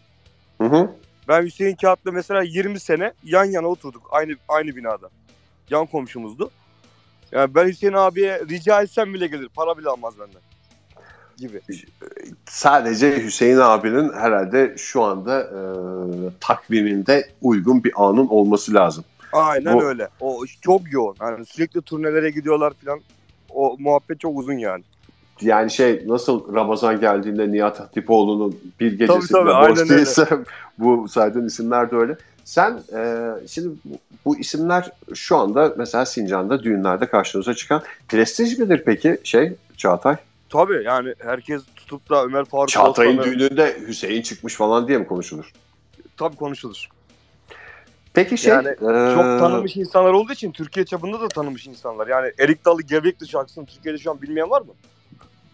Hı 0.58 0.64
hı. 0.64 0.90
Ben 1.28 1.42
Hüseyin 1.42 1.76
Kağıt'la 1.76 2.12
mesela 2.12 2.42
20 2.42 2.80
sene 2.80 3.12
yan 3.24 3.44
yana 3.44 3.66
oturduk 3.66 4.02
aynı 4.10 4.32
aynı 4.48 4.76
binada. 4.76 5.08
Yan 5.70 5.86
komşumuzdu. 5.86 6.50
Yani 7.32 7.54
ben 7.54 7.68
Hüseyin 7.68 7.92
abiye 7.92 8.40
rica 8.48 8.82
etsem 8.82 9.14
bile 9.14 9.26
gelir. 9.26 9.48
Para 9.54 9.78
bile 9.78 9.88
almaz 9.88 10.14
benden. 10.18 10.40
Gibi. 11.36 11.60
Sadece 12.46 13.24
Hüseyin 13.24 13.58
abinin 13.58 14.12
herhalde 14.12 14.74
şu 14.76 15.02
anda 15.02 15.40
e, 15.40 15.58
takviminde 16.40 17.28
uygun 17.42 17.84
bir 17.84 17.92
anın 17.96 18.26
olması 18.26 18.74
lazım. 18.74 19.04
Aynen 19.32 19.74
Bu... 19.74 19.84
öyle. 19.84 20.08
O 20.20 20.44
çok 20.60 20.92
yoğun. 20.92 21.16
Yani 21.20 21.46
sürekli 21.46 21.82
turnelere 21.82 22.30
gidiyorlar 22.30 22.72
falan. 22.84 23.00
O 23.50 23.76
muhabbet 23.78 24.20
çok 24.20 24.38
uzun 24.38 24.58
yani. 24.58 24.84
Yani 25.40 25.70
şey 25.70 26.02
nasıl 26.06 26.54
Ramazan 26.54 27.00
geldiğinde 27.00 27.52
Nihat 27.52 27.80
Hatipoğlu'nun 27.80 28.60
bir 28.80 28.98
gecesinde 28.98 29.32
tabii, 29.32 29.50
tabii, 29.50 29.70
boş 29.70 29.90
değilse 29.90 30.28
bu 30.78 31.08
saydığın 31.08 31.46
isimler 31.46 31.90
de 31.90 31.96
öyle. 31.96 32.16
Sen 32.44 32.82
e, 32.96 33.30
şimdi 33.48 33.76
bu, 33.84 33.98
bu 34.24 34.38
isimler 34.38 34.90
şu 35.14 35.36
anda 35.36 35.74
mesela 35.76 36.06
Sincan'da 36.06 36.62
düğünlerde 36.62 37.06
karşınıza 37.06 37.54
çıkan 37.54 37.82
prestij 38.08 38.58
midir 38.58 38.82
peki 38.86 39.20
şey 39.24 39.52
Çağatay? 39.76 40.16
Tabii 40.48 40.84
yani 40.84 41.14
herkes 41.18 41.62
tutup 41.76 42.10
da 42.10 42.24
Ömer 42.24 42.44
Faruk 42.44 42.68
Çağatay'ın 42.68 43.18
Osman'ı... 43.18 43.38
düğününde 43.38 43.76
Hüseyin 43.86 44.22
çıkmış 44.22 44.54
falan 44.54 44.88
diye 44.88 44.98
mi 44.98 45.06
konuşulur? 45.06 45.52
Tabii 46.16 46.36
konuşulur. 46.36 46.88
Peki 48.14 48.38
şey... 48.38 48.52
Yani 48.52 48.68
ee... 48.68 49.14
çok 49.14 49.40
tanınmış 49.40 49.76
insanlar 49.76 50.12
olduğu 50.12 50.32
için 50.32 50.52
Türkiye 50.52 50.86
çapında 50.86 51.20
da 51.20 51.28
tanınmış 51.28 51.66
insanlar. 51.66 52.06
Yani 52.06 52.32
Erik 52.38 52.64
Dalı 52.64 52.82
Gevrekli 52.82 53.28
şarkısını 53.28 53.66
Türkiye'de 53.66 53.98
şu 53.98 54.10
an 54.10 54.22
bilmeyen 54.22 54.50
var 54.50 54.60
mı? 54.60 54.72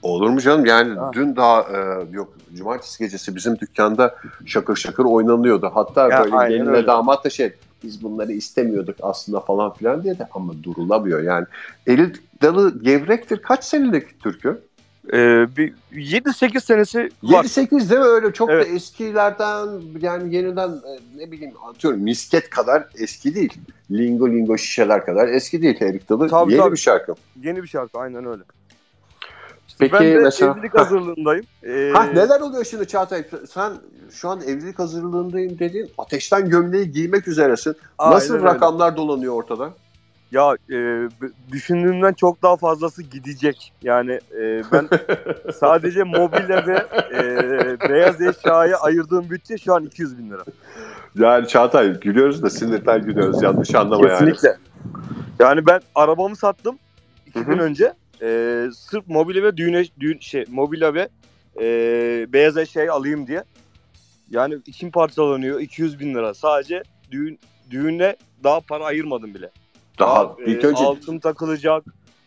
Olur 0.02 0.30
mu 0.30 0.40
canım? 0.40 0.66
Yani 0.66 0.94
ha. 0.94 1.10
dün 1.14 1.36
daha 1.36 1.60
e, 1.60 2.06
yok 2.12 2.32
cumartesi 2.54 3.04
gecesi 3.04 3.36
bizim 3.36 3.58
dükkanda 3.58 4.14
şakır 4.46 4.76
şakır 4.76 5.04
oynanıyordu. 5.04 5.70
Hatta 5.74 6.08
ya, 6.08 6.24
böyle 6.24 6.56
gelinle 6.56 6.86
damat 6.86 7.24
da 7.24 7.30
şey 7.30 7.52
biz 7.84 8.02
bunları 8.02 8.32
istemiyorduk 8.32 8.96
aslında 9.02 9.40
falan 9.40 9.72
filan 9.72 10.02
diye 10.04 10.18
de 10.18 10.28
ama 10.34 10.62
durulamıyor 10.62 11.22
yani. 11.22 11.46
Eli 11.86 12.12
dalı 12.42 12.82
gevrektir. 12.82 13.42
Kaç 13.42 13.64
senelik 13.64 14.20
türkü? 14.20 14.60
Ee, 15.12 15.56
bir 15.56 15.74
7-8 15.92 16.60
senesi 16.60 17.10
var. 17.22 17.44
7-8 17.44 17.90
değil 17.90 18.00
mi 18.00 18.06
öyle 18.06 18.32
çok 18.32 18.50
evet. 18.50 18.66
da 18.66 18.70
eskilerden 18.70 19.68
yani 20.00 20.34
yeniden 20.34 20.68
e, 20.68 20.98
ne 21.16 21.30
bileyim 21.32 21.54
atıyorum 21.68 22.00
misket 22.00 22.50
kadar 22.50 22.86
eski 22.98 23.34
değil. 23.34 23.54
Lingo 23.90 24.28
lingo 24.28 24.58
şişeler 24.58 25.04
kadar 25.04 25.28
eski 25.28 25.62
değil 25.62 25.76
Erik 25.80 26.08
Dalı. 26.08 26.28
Tabii, 26.28 26.52
yeni 26.52 26.62
tabii. 26.62 26.72
bir 26.72 26.78
şarkı. 26.78 27.14
Yeni 27.42 27.62
bir 27.62 27.68
şarkı 27.68 27.98
aynen 27.98 28.26
öyle. 28.26 28.42
Peki 29.78 29.92
ben 29.92 30.02
de 30.04 30.18
mesela... 30.18 30.52
evlilik 30.52 30.78
hazırlığındayım. 30.78 31.44
Ee... 31.62 31.90
Ha, 31.94 32.02
neler 32.04 32.40
oluyor 32.40 32.64
şimdi 32.64 32.86
Çağatay? 32.88 33.24
Sen 33.50 33.72
şu 34.12 34.28
an 34.28 34.40
evlilik 34.40 34.78
hazırlığındayım 34.78 35.58
dediğin 35.58 35.90
ateşten 35.98 36.50
gömleği 36.50 36.90
giymek 36.90 37.28
üzeresin. 37.28 37.76
Aynen 37.98 38.16
Nasıl 38.16 38.34
öyle. 38.34 38.44
rakamlar 38.44 38.96
dolanıyor 38.96 39.34
ortada? 39.34 39.70
Ya 40.32 40.54
e, 40.70 41.08
düşündüğümden 41.52 42.12
çok 42.12 42.42
daha 42.42 42.56
fazlası 42.56 43.02
gidecek. 43.02 43.72
Yani 43.82 44.12
e, 44.12 44.62
ben 44.72 44.88
sadece 45.60 46.04
mobilya 46.04 46.66
ve 46.66 46.86
e, 47.12 47.88
beyaz 47.88 48.20
eşyaya 48.20 48.76
ayırdığım 48.76 49.30
bütçe 49.30 49.58
şu 49.58 49.74
an 49.74 49.84
200 49.84 50.18
bin 50.18 50.30
lira. 50.30 50.42
Yani 51.14 51.48
Çağatay 51.48 52.00
gülüyoruz 52.00 52.42
da 52.42 52.50
sinirden 52.50 53.02
gülüyoruz. 53.02 53.42
Yanlış 53.42 53.74
anlama 53.74 54.08
Kesinlikle. 54.08 54.48
yani. 54.48 54.58
Yani 55.40 55.66
ben 55.66 55.80
arabamı 55.94 56.36
sattım 56.36 56.78
2 57.26 57.40
gün 57.40 57.58
önce. 57.58 57.92
E, 58.22 58.64
sırf 58.74 59.08
mobilya 59.08 59.42
ve 59.42 59.56
düğüne, 59.56 59.84
düğün, 60.00 60.18
şey, 60.18 60.44
mobilya 60.48 60.94
ve 60.94 61.08
e, 61.60 61.66
beyaz 62.32 62.56
eşyayı 62.56 62.92
alayım 62.92 63.26
diye. 63.26 63.44
Yani 64.30 64.58
için 64.66 64.90
parçalanıyor 64.90 65.60
200 65.60 66.00
bin 66.00 66.14
lira. 66.14 66.34
Sadece 66.34 66.82
düğün 67.10 67.38
düğüne 67.70 68.16
daha 68.44 68.60
para 68.60 68.84
ayırmadım 68.84 69.34
bile. 69.34 69.50
Daha 69.98 70.20
Aa, 70.20 70.36
ilk 70.46 70.64
e, 70.64 70.66
önce 70.66 70.84
altın 70.84 71.18
takılacak. 71.18 71.84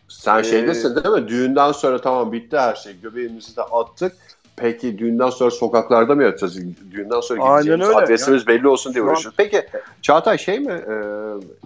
Sen 0.07 0.39
ee, 0.39 0.43
şeydesin 0.43 0.95
değil 0.95 1.15
mi? 1.15 1.27
Düğünden 1.27 1.71
sonra 1.71 2.01
tamam 2.01 2.31
bitti 2.31 2.57
her 2.57 2.75
şey. 2.75 2.99
Göbeğimizi 2.99 3.57
de 3.57 3.61
attık. 3.61 4.13
Peki 4.55 4.97
düğünden 4.97 5.29
sonra 5.29 5.51
sokaklarda 5.51 6.15
mı 6.15 6.23
yatacağız? 6.23 6.57
Düğünden 6.91 7.19
sonra 7.19 7.57
gideceğimiz 7.57 7.89
adresimiz 7.89 8.47
belli 8.47 8.67
olsun 8.67 8.93
diye 8.93 9.03
uğraşıyoruz. 9.03 9.37
Peki 9.37 9.67
Çağatay 10.01 10.37
şey 10.37 10.59
mi? 10.59 10.71
E, 10.71 10.93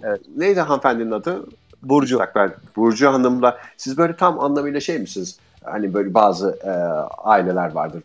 evet. 0.02 0.20
Neydi 0.36 0.60
hanımefendinin 0.60 1.10
adı? 1.10 1.44
Burcu. 1.82 2.20
Ben 2.34 2.54
Burcu 2.76 3.08
Hanım'la 3.08 3.58
siz 3.76 3.98
böyle 3.98 4.16
tam 4.16 4.40
anlamıyla 4.40 4.80
şey 4.80 4.98
misiniz? 4.98 5.38
Hani 5.64 5.94
böyle 5.94 6.14
bazı 6.14 6.58
e, 6.64 6.70
aileler 7.22 7.72
vardır. 7.72 8.02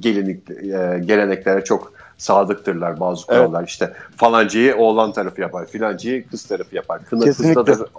Gelinlik, 0.00 0.50
e, 0.50 1.02
geleneklere 1.04 1.64
çok 1.64 1.92
sadıktırlar 2.18 3.00
bazı 3.00 3.26
kurallar. 3.26 3.60
Evet. 3.60 3.68
İşte 3.68 3.92
falancıyı 4.16 4.76
oğlan 4.76 5.12
tarafı 5.12 5.40
yapar, 5.40 5.66
filancıyı 5.66 6.28
kız 6.28 6.44
tarafı 6.44 6.76
yapar. 6.76 7.04
Kına 7.04 7.24
Kesinlikle. 7.24 7.64
kızdadır. 7.64 7.90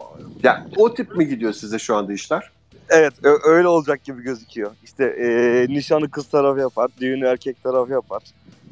Yani 0.43 0.63
o 0.77 0.93
tip 0.93 1.17
mi 1.17 1.27
gidiyor 1.27 1.53
size 1.53 1.79
şu 1.79 1.95
anda 1.95 2.13
işler? 2.13 2.51
Evet 2.89 3.13
öyle 3.45 3.67
olacak 3.67 4.03
gibi 4.03 4.21
gözüküyor. 4.23 4.71
İşte 4.83 5.05
e, 5.05 5.65
nişanı 5.73 6.09
kız 6.09 6.27
tarafı 6.27 6.59
yapar, 6.59 6.89
düğünü 7.01 7.25
erkek 7.25 7.63
tarafı 7.63 7.91
yapar. 7.91 8.23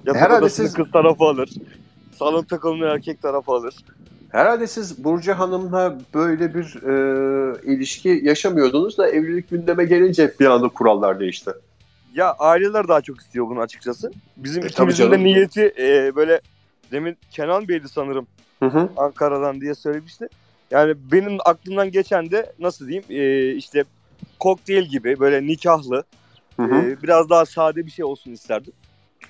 Yatak 0.06 0.22
Herhalde 0.22 0.50
siz... 0.50 0.74
kız 0.74 0.92
tarafı 0.92 1.24
alır. 1.24 1.50
Salon 2.20 2.44
takımını 2.44 2.86
erkek 2.86 3.22
tarafı 3.22 3.52
alır. 3.52 3.76
Herhalde 4.36 4.68
siz 4.68 5.04
Burcu 5.04 5.34
Hanım'la 5.34 5.98
böyle 6.14 6.54
bir 6.54 6.64
e, 6.64 7.74
ilişki 7.74 8.22
yaşamıyordunuz 8.24 8.98
da 8.98 9.10
evlilik 9.10 9.50
gündeme 9.50 9.86
gelince 9.86 10.34
bir 10.40 10.46
anda 10.46 10.68
kurallar 10.68 11.20
değişti. 11.20 11.52
Ya 12.16 12.32
aileler 12.32 12.88
daha 12.88 13.02
çok 13.02 13.22
istiyor 13.22 13.50
bunu 13.50 13.60
açıkçası. 13.60 14.12
Bizim 14.38 14.64
e, 14.64 14.68
ikimizin 14.68 15.12
de 15.12 15.20
niyeti 15.20 15.74
e, 15.78 16.16
böyle 16.16 16.42
demin 16.92 17.18
Kenan 17.32 17.68
Bey'di 17.68 17.90
sanırım 17.90 18.28
hı 18.60 18.66
hı. 18.66 18.90
Ankara'dan 18.98 19.62
diye 19.62 19.76
söylemişti. 19.76 20.28
Yani 20.72 20.94
benim 21.12 21.38
aklımdan 21.46 21.92
geçen 21.92 22.32
de 22.32 22.54
nasıl 22.60 22.88
diyeyim 22.88 23.06
e, 23.10 23.52
işte 23.56 23.84
kokteyl 24.40 24.84
gibi 24.84 25.20
böyle 25.20 25.48
nikahlı 25.48 26.04
hı 26.58 26.64
hı. 26.64 26.76
E, 26.76 27.02
biraz 27.04 27.30
daha 27.30 27.46
sade 27.46 27.86
bir 27.86 27.92
şey 27.92 28.06
olsun 28.06 28.32
isterdim. 28.32 28.74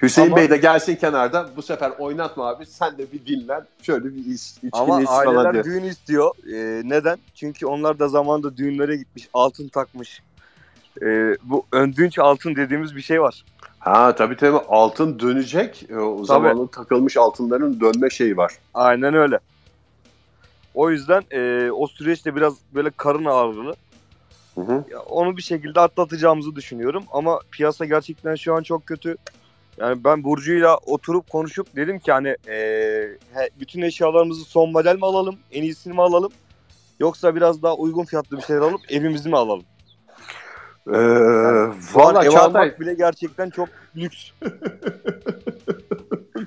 Hüseyin 0.01 0.27
Ama, 0.27 0.37
Bey 0.37 0.49
de 0.49 0.57
gelsin 0.57 0.95
kenarda. 0.95 1.49
Bu 1.55 1.61
sefer 1.61 1.91
oynatma 1.99 2.47
abi. 2.49 2.65
Sen 2.65 2.97
de 2.97 3.11
bir 3.11 3.25
dinlen. 3.25 3.65
Şöyle 3.81 4.05
bir 4.05 4.25
iç, 4.25 4.41
içkini 4.41 4.69
Ama 4.73 5.01
iç 5.01 5.09
aileler 5.09 5.35
falan 5.35 5.53
diye. 5.53 5.63
düğün 5.63 5.83
istiyor. 5.83 6.31
Ee, 6.53 6.81
neden? 6.89 7.17
Çünkü 7.35 7.65
onlar 7.65 7.99
da 7.99 8.07
zamanında 8.07 8.57
düğünlere 8.57 8.95
gitmiş. 8.95 9.29
Altın 9.33 9.67
takmış. 9.67 10.21
Ee, 11.01 11.35
bu 11.43 11.65
öndünç 11.71 12.19
altın 12.19 12.55
dediğimiz 12.55 12.95
bir 12.95 13.01
şey 13.01 13.21
var. 13.21 13.45
Ha 13.79 14.15
tabii 14.15 14.37
tabii 14.37 14.57
altın 14.57 15.19
dönecek. 15.19 15.85
E, 15.89 15.97
o 15.97 16.23
zamanın 16.25 16.67
takılmış 16.67 17.17
altınların 17.17 17.79
dönme 17.79 18.09
şeyi 18.09 18.37
var. 18.37 18.53
Aynen 18.73 19.13
öyle. 19.13 19.39
O 20.73 20.91
yüzden 20.91 21.23
e, 21.31 21.71
o 21.71 21.87
süreçte 21.87 22.35
biraz 22.35 22.53
böyle 22.73 22.89
karın 22.97 23.25
ağrılı. 23.25 23.75
Hı 24.55 24.61
hı. 24.61 24.83
Ya, 24.91 24.99
onu 24.99 25.37
bir 25.37 25.41
şekilde 25.41 25.79
atlatacağımızı 25.79 26.55
düşünüyorum. 26.55 27.03
Ama 27.11 27.39
piyasa 27.51 27.85
gerçekten 27.85 28.35
şu 28.35 28.55
an 28.55 28.63
çok 28.63 28.85
kötü. 28.85 29.15
Yani 29.77 30.03
ben 30.03 30.23
Burcu'yla 30.23 30.77
oturup 30.77 31.29
konuşup 31.29 31.75
dedim 31.75 31.99
ki 31.99 32.11
hani 32.11 32.35
e, 32.47 33.17
bütün 33.59 33.81
eşyalarımızı 33.81 34.45
son 34.45 34.71
model 34.71 34.95
mi 34.95 35.05
alalım, 35.05 35.35
en 35.51 35.63
iyisini 35.63 35.93
mi 35.93 36.01
alalım? 36.01 36.31
Yoksa 36.99 37.35
biraz 37.35 37.63
daha 37.63 37.75
uygun 37.75 38.05
fiyatlı 38.05 38.37
bir 38.37 38.41
şeyler 38.41 38.61
alıp 38.61 38.81
evimizi 38.89 39.29
mi 39.29 39.37
alalım? 39.37 39.63
Ee, 40.93 40.97
yani, 40.97 41.73
Valla 41.93 42.29
Çağatay 42.29 42.79
bile 42.79 42.93
gerçekten 42.93 43.49
çok 43.49 43.69
lüks. 43.97 44.31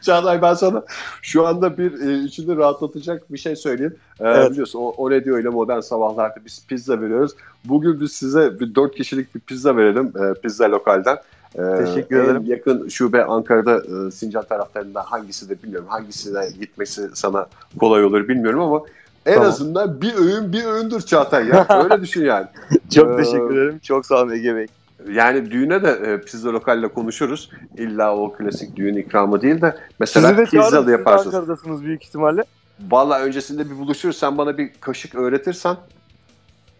Çağatay 0.02 0.42
ben 0.42 0.54
sana 0.54 0.84
şu 1.22 1.46
anda 1.46 1.78
bir 1.78 2.08
e, 2.08 2.24
içini 2.24 2.56
rahatlatacak 2.56 3.32
bir 3.32 3.38
şey 3.38 3.56
söyleyeyim. 3.56 3.96
Ee, 4.20 4.24
evet. 4.28 4.50
Biliyorsun 4.50 4.78
o, 4.78 4.94
o 4.96 5.10
diyor 5.10 5.36
öyle 5.36 5.48
modern 5.48 5.80
sabahlarda 5.80 6.44
biz 6.44 6.66
pizza 6.66 7.00
veriyoruz. 7.00 7.32
Bugün 7.64 8.00
biz 8.00 8.12
size 8.12 8.60
bir 8.60 8.74
dört 8.74 8.94
kişilik 8.94 9.34
bir 9.34 9.40
pizza 9.40 9.76
verelim 9.76 10.06
e, 10.06 10.40
pizza 10.40 10.70
lokalden. 10.70 11.18
Ee, 11.54 11.84
Teşekkür 11.84 12.24
ederim. 12.24 12.42
En 12.42 12.46
yakın 12.46 12.88
şube 12.88 13.24
Ankara'da 13.24 14.06
e, 14.06 14.10
Sincan 14.10 14.44
taraflarında 14.44 15.02
hangisi 15.02 15.48
de 15.48 15.62
bilmiyorum. 15.62 15.88
Hangisine 15.88 16.48
gitmesi 16.60 17.08
sana 17.14 17.46
kolay 17.78 18.04
olur 18.04 18.28
bilmiyorum 18.28 18.60
ama 18.60 18.82
en 19.26 19.34
tamam. 19.34 19.48
azından 19.48 20.00
bir 20.00 20.14
öğün 20.14 20.52
bir 20.52 20.64
öğündür 20.64 21.00
Çağatay 21.00 21.48
ya. 21.48 21.66
Öyle 21.84 22.02
düşün 22.02 22.24
yani. 22.24 22.46
Çok 22.94 23.10
ee, 23.10 23.16
teşekkür 23.16 23.56
ederim. 23.56 23.78
Çok 23.82 24.06
sağ 24.06 24.22
olun 24.22 24.30
Ege 24.30 24.56
Bey. 24.56 24.66
Yani 25.10 25.50
düğüne 25.50 25.82
de 25.82 25.90
e, 25.90 26.20
pizza 26.20 26.52
lokalle 26.52 26.88
konuşuruz. 26.88 27.50
İlla 27.76 28.16
o 28.16 28.32
klasik 28.32 28.76
düğün 28.76 28.96
ikramı 28.96 29.42
değil 29.42 29.60
de 29.60 29.76
mesela 30.00 30.28
Sizi 30.28 30.38
de 30.38 30.44
pizzalı 30.44 30.90
yaparsınız. 30.90 31.34
Ankara'dasınız 31.34 31.84
büyük 31.84 32.04
ihtimalle. 32.04 32.44
Valla 32.90 33.20
öncesinde 33.20 33.70
bir 33.70 33.78
buluşuruz. 33.78 34.16
Sen 34.16 34.38
bana 34.38 34.58
bir 34.58 34.70
kaşık 34.80 35.14
öğretirsen. 35.14 35.76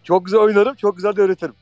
Çok 0.03 0.25
güzel 0.25 0.39
oynarım. 0.39 0.75
Çok 0.75 0.95
güzel 0.95 1.15
de 1.15 1.21
öğretirim. 1.21 1.53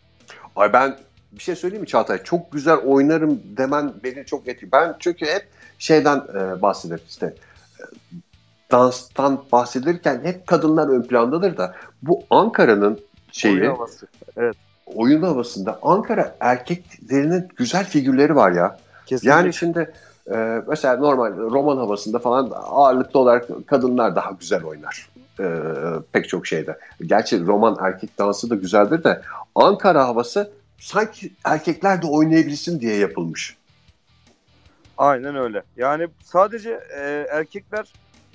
Ay 0.55 0.73
ben 0.73 0.97
bir 1.31 1.39
şey 1.41 1.55
söyleyeyim 1.55 1.81
mi 1.81 1.87
Çağatay? 1.87 2.23
Çok 2.23 2.51
güzel 2.51 2.77
oynarım 2.77 3.41
demen 3.57 3.93
beni 4.03 4.25
çok 4.25 4.47
etkiliyor. 4.47 4.71
Ben 4.71 4.95
çünkü 4.99 5.25
hep 5.25 5.47
şeyden 5.79 6.17
e, 6.17 6.61
bahseder 6.61 6.99
işte 7.07 7.25
e, 7.25 7.83
danstan 8.71 9.43
bahsedilirken 9.51 10.21
hep 10.23 10.47
kadınlar 10.47 10.87
ön 10.87 11.03
plandadır 11.03 11.57
da 11.57 11.75
bu 12.01 12.23
Ankara'nın 12.29 12.99
şeyi 13.31 13.53
oyun 13.53 13.75
havası. 13.75 14.07
Evet. 14.37 14.55
Oyun 14.85 15.23
havasında 15.23 15.79
Ankara 15.81 16.35
erkeklerinin 16.39 17.47
güzel 17.55 17.85
figürleri 17.85 18.35
var 18.35 18.51
ya. 18.51 18.77
Kesinlikle. 19.05 19.29
Yani 19.29 19.53
şimdi 19.53 19.93
e, 20.31 20.61
mesela 20.67 20.97
normal 20.97 21.37
roman 21.37 21.77
havasında 21.77 22.19
falan 22.19 22.51
ağırlıklı 22.53 23.19
olarak 23.19 23.67
kadınlar 23.67 24.15
daha 24.15 24.31
güzel 24.31 24.63
oynar. 24.63 25.09
E, 25.39 25.45
pek 26.11 26.29
çok 26.29 26.47
şeyde. 26.47 26.77
Gerçi 27.05 27.45
roman 27.45 27.77
erkek 27.81 28.17
dansı 28.17 28.49
da 28.49 28.55
güzeldir 28.55 29.03
de 29.03 29.21
Ankara 29.55 30.07
havası 30.07 30.51
sanki 30.79 31.31
erkekler 31.43 32.01
de 32.01 32.07
oynayabilsin 32.07 32.79
diye 32.79 32.95
yapılmış. 32.95 33.57
Aynen 34.97 35.35
öyle. 35.35 35.63
Yani 35.77 36.07
sadece 36.23 36.79
e, 36.99 37.27
erkekler 37.31 37.93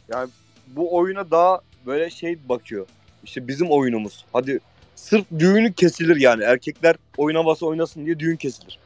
yani 0.08 0.30
bu 0.66 0.96
oyuna 0.96 1.30
daha 1.30 1.60
böyle 1.86 2.10
şey 2.10 2.38
bakıyor. 2.48 2.86
İşte 3.24 3.48
bizim 3.48 3.70
oyunumuz. 3.70 4.24
Hadi 4.32 4.60
sırf 4.94 5.24
düğünü 5.38 5.72
kesilir 5.72 6.16
yani. 6.16 6.42
Erkekler 6.44 6.96
oynaması 7.16 7.66
oynasın 7.66 8.06
diye 8.06 8.18
düğün 8.18 8.36
kesilir. 8.36 8.78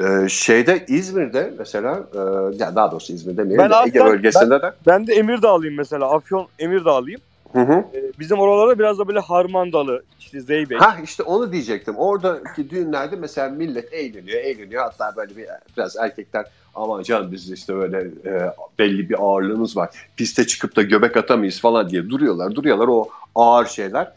Ee, 0.00 0.28
şeyde 0.28 0.84
İzmir'de 0.88 1.54
mesela 1.58 2.08
e, 2.14 2.18
ya 2.56 2.76
daha 2.76 2.92
doğrusu 2.92 3.12
İzmir'de 3.12 3.44
mi? 3.44 3.58
Ben 3.58 3.86
Ege 3.86 4.04
bölgesinde 4.04 4.50
ben, 4.50 4.62
de. 4.62 4.74
Ben 4.86 5.06
de 5.06 5.14
Emirdağlıyım 5.14 5.76
mesela. 5.76 6.14
Afyon 6.14 6.48
Emirdağlıyım. 6.58 7.20
Hı 7.52 7.60
hı. 7.60 7.84
Ee, 7.94 8.12
bizim 8.18 8.38
oralarda 8.38 8.78
biraz 8.78 8.98
da 8.98 9.08
böyle 9.08 9.20
harmandalı, 9.20 10.02
işte 10.18 10.40
zeybek. 10.40 10.80
Ha 10.82 10.96
işte 11.04 11.22
onu 11.22 11.52
diyecektim. 11.52 11.96
Oradaki 11.96 12.70
düğünlerde 12.70 13.16
mesela 13.16 13.48
millet 13.48 13.92
eğleniyor, 13.92 14.40
eğleniyor. 14.40 14.82
Hatta 14.82 15.16
böyle 15.16 15.36
bir 15.36 15.46
biraz 15.76 15.96
erkekler 15.96 16.46
aman 16.74 17.02
canım 17.02 17.32
biz 17.32 17.50
işte 17.50 17.76
böyle 17.76 17.98
e, 17.98 18.52
belli 18.78 19.08
bir 19.10 19.16
ağırlığımız 19.22 19.76
var. 19.76 19.90
Piste 20.16 20.46
çıkıp 20.46 20.76
da 20.76 20.82
göbek 20.82 21.16
atamayız 21.16 21.60
falan 21.60 21.90
diye 21.90 22.10
duruyorlar. 22.10 22.54
Duruyorlar 22.54 22.88
o 22.88 23.08
ağır 23.34 23.66
şeyler. 23.66 24.12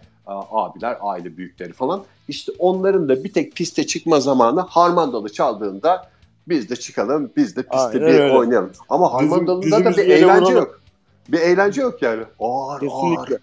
Abiler, 0.52 0.98
aile 1.02 1.38
büyükleri 1.38 1.74
falan. 1.74 2.04
İşte 2.28 2.52
onların 2.60 3.10
da 3.10 3.24
bir 3.24 3.34
tek 3.34 3.56
piste 3.56 3.88
çıkma 3.88 4.20
zamanı 4.20 4.62
harmandalı 4.62 5.30
çaldığında 5.30 6.10
biz 6.48 6.70
de 6.70 6.76
çıkalım, 6.76 7.32
biz 7.38 7.56
de 7.56 7.64
piste 7.64 7.78
Aynen 7.78 8.02
bir 8.02 8.20
öyle. 8.20 8.34
oynayalım. 8.34 8.72
Ama 8.90 9.14
harmandalıda 9.14 9.86
da 9.86 9.92
bir 9.92 9.98
eğlence 9.98 10.26
vuralım. 10.26 10.56
yok. 10.56 10.81
Bir 11.30 11.40
eğlence 11.40 11.82
yok 11.82 12.02
yani. 12.02 12.24
Ağır 12.40 12.80
Kesinlikle. 12.80 13.36
ağır. 13.36 13.42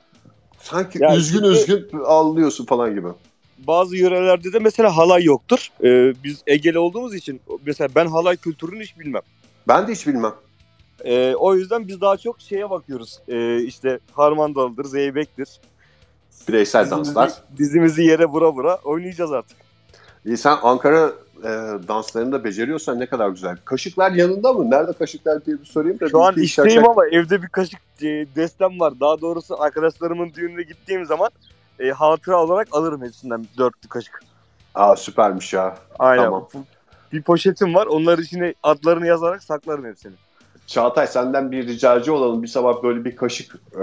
Sanki 0.60 0.98
yani 1.02 1.16
üzgün 1.16 1.38
şimdi, 1.38 1.48
üzgün 1.48 2.00
ağlıyorsun 2.04 2.64
falan 2.64 2.94
gibi. 2.94 3.08
Bazı 3.58 3.96
yörelerde 3.96 4.52
de 4.52 4.58
mesela 4.58 4.96
halay 4.96 5.24
yoktur. 5.24 5.68
Ee, 5.84 6.12
biz 6.24 6.42
Egeli 6.46 6.78
olduğumuz 6.78 7.14
için 7.14 7.40
mesela 7.66 7.88
ben 7.94 8.06
halay 8.06 8.36
kültürünü 8.36 8.82
hiç 8.82 8.98
bilmem. 8.98 9.22
Ben 9.68 9.88
de 9.88 9.92
hiç 9.92 10.06
bilmem. 10.06 10.34
Ee, 11.04 11.34
o 11.34 11.54
yüzden 11.54 11.88
biz 11.88 12.00
daha 12.00 12.16
çok 12.16 12.40
şeye 12.40 12.70
bakıyoruz. 12.70 13.18
Ee, 13.28 13.62
işte 13.62 13.98
harmandalıdır, 14.12 14.84
zeybektir. 14.84 15.48
Bireysel 16.48 16.84
dizimizi, 16.84 17.14
danslar. 17.14 17.42
Dizimizi 17.58 18.02
yere 18.02 18.26
vura 18.26 18.52
vura 18.52 18.76
oynayacağız 18.84 19.32
artık. 19.32 19.56
İyi 20.26 20.36
sen 20.36 20.56
Ankara 20.62 21.12
e, 21.44 21.48
danslarını 21.88 22.32
da 22.32 22.44
beceriyorsan 22.44 23.00
ne 23.00 23.06
kadar 23.06 23.28
güzel. 23.28 23.56
Kaşıklar 23.64 24.12
yanında 24.12 24.52
mı? 24.52 24.70
Nerede 24.70 24.92
kaşıklar 24.92 25.44
diye 25.44 25.60
bir 25.60 25.64
sorayım 25.64 26.00
da. 26.00 26.08
Şu 26.08 26.22
an 26.22 26.34
işteyim 26.36 26.88
ama 26.88 27.06
evde 27.06 27.42
bir 27.42 27.48
kaşık 27.48 27.80
e, 28.02 28.06
destem 28.36 28.80
var. 28.80 28.92
Daha 29.00 29.20
doğrusu 29.20 29.62
arkadaşlarımın 29.62 30.32
düğününe 30.34 30.62
gittiğim 30.62 31.04
zaman 31.06 31.30
e, 31.78 31.90
hatıra 31.90 32.42
olarak 32.42 32.68
alırım 32.72 33.02
hepsinden 33.02 33.46
dörtlü 33.58 33.88
kaşık. 33.88 34.20
Aa 34.74 34.96
süpermiş 34.96 35.52
ya. 35.52 35.76
Aynen. 35.98 36.24
Tamam. 36.24 36.48
Bir 37.12 37.22
poşetim 37.22 37.74
var. 37.74 37.86
Onlar 37.86 38.18
içine 38.18 38.54
adlarını 38.62 39.06
yazarak 39.06 39.42
saklarım 39.42 39.84
hepsini. 39.84 40.12
Çağatay 40.66 41.06
senden 41.06 41.52
bir 41.52 41.66
ricacı 41.66 42.14
olalım. 42.14 42.42
Bir 42.42 42.48
sabah 42.48 42.82
böyle 42.82 43.04
bir 43.04 43.16
kaşık 43.16 43.54
e, 43.74 43.80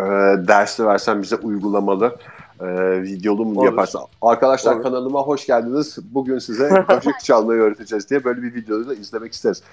dersi 0.47 0.85
versen 0.85 1.21
bize 1.21 1.35
uygulamalı 1.35 2.15
e, 2.61 3.01
videolu 3.03 3.45
mu 3.45 3.65
yaparsan. 3.65 4.01
Arkadaşlar 4.21 4.75
Olur. 4.75 4.83
kanalıma 4.83 5.19
hoş 5.21 5.45
geldiniz. 5.45 5.97
Bugün 6.11 6.39
size 6.39 6.69
kaşık 6.87 7.19
çalmayı 7.23 7.61
öğreteceğiz 7.61 8.09
diye 8.09 8.23
böyle 8.23 8.41
bir 8.41 8.53
videoyu 8.55 8.87
da 8.87 8.93
izlemek 8.93 9.33
isteriz. 9.33 9.63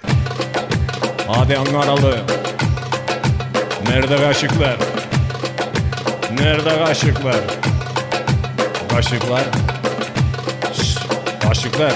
Hadi 1.27 1.57
Ankaralı. 1.57 2.17
Nerede 3.89 4.17
kaşıklar? 4.17 4.77
Nerede 6.39 6.85
kaşıklar? 6.85 7.35
Kaşıklar. 8.89 9.43
Şş, 10.73 10.97
kaşıklar. 11.47 11.93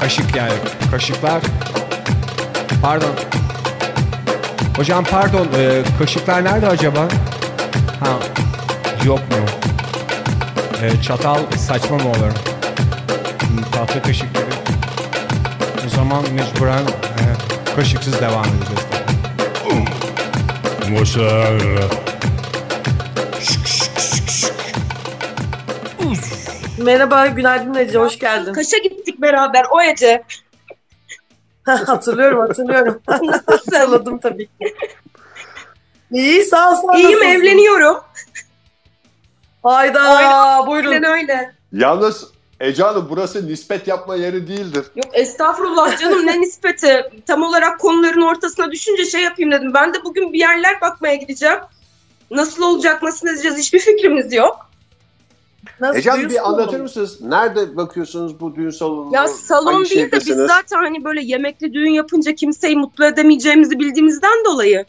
Kaşık 0.00 0.36
yani. 0.36 0.52
Kaşıklar. 0.90 1.42
Pardon. 2.82 3.14
Hocam 4.76 5.04
pardon. 5.04 5.46
E, 5.58 5.82
kaşıklar 5.98 6.44
nerede 6.44 6.68
acaba? 6.68 7.08
Ha, 8.00 8.18
yok 9.04 9.18
mu? 9.18 9.46
E, 10.82 11.02
çatal 11.02 11.38
saçma 11.58 11.96
mı 11.96 12.08
olur? 12.08 12.32
Tahta 13.72 14.02
kaşık 14.02 14.34
gibi. 14.34 14.44
O 15.86 15.88
zaman 15.88 16.24
mecburen 16.32 16.82
e, 16.82 17.24
kaşıksız 17.76 18.20
devam 18.20 18.44
edeceğiz. 18.44 18.84
Mosar. 20.90 21.62
Merhaba, 26.78 27.26
günaydın 27.26 27.74
Ece, 27.74 27.98
hoş 27.98 28.18
geldin. 28.18 28.52
Kaşa 28.52 28.78
gittik 28.78 29.22
beraber, 29.22 29.64
o 29.70 29.82
Ece. 29.82 30.22
hatırlıyorum, 31.86 32.40
hatırlıyorum. 32.40 33.00
Hatırladım 33.46 34.18
tabii 34.18 34.46
ki. 34.46 34.74
İyi 36.12 36.44
sağ 36.44 36.70
ol. 36.70 36.74
Sağ 36.74 36.96
İyiyim 36.96 37.10
nasılsın? 37.10 37.30
evleniyorum. 37.30 37.96
Hayda 39.62 40.00
Aynen, 40.00 40.66
buyurun. 40.66 40.90
Aynen 40.90 41.10
öyle. 41.10 41.54
Yalnız 41.72 42.28
Ece 42.60 42.82
Hanım 42.82 43.06
burası 43.10 43.46
nispet 43.46 43.88
yapma 43.88 44.16
yeri 44.16 44.48
değildir. 44.48 44.84
Yok 44.96 45.06
estağfurullah 45.12 45.98
canım 46.00 46.26
ne 46.26 46.40
nispeti. 46.40 47.02
Tam 47.26 47.42
olarak 47.42 47.80
konuların 47.80 48.22
ortasına 48.22 48.72
düşünce 48.72 49.04
şey 49.04 49.22
yapayım 49.22 49.50
dedim. 49.52 49.74
Ben 49.74 49.94
de 49.94 50.04
bugün 50.04 50.32
bir 50.32 50.38
yerler 50.38 50.80
bakmaya 50.80 51.14
gideceğim. 51.14 51.58
Nasıl 52.30 52.62
olacak, 52.62 53.02
nasıl 53.02 53.28
edeceğiz 53.28 53.58
hiçbir 53.58 53.78
fikrimiz 53.78 54.32
yok. 54.32 54.56
Nasıl 55.80 55.98
Ece 55.98 56.10
Hanım 56.10 56.28
bir 56.30 56.48
anlatır 56.48 56.80
mısınız? 56.80 57.20
Nerede 57.20 57.76
bakıyorsunuz 57.76 58.40
bu 58.40 58.56
düğün 58.56 58.70
salonuna? 58.70 59.16
Ya 59.16 59.28
salon 59.28 59.84
değil 59.84 60.12
de 60.12 60.16
biz 60.16 60.36
zaten 60.36 60.78
hani 60.78 61.04
böyle 61.04 61.22
yemekli 61.22 61.74
düğün 61.74 61.90
yapınca 61.90 62.34
kimseyi 62.34 62.76
mutlu 62.76 63.04
edemeyeceğimizi 63.04 63.78
bildiğimizden 63.78 64.44
dolayı 64.44 64.84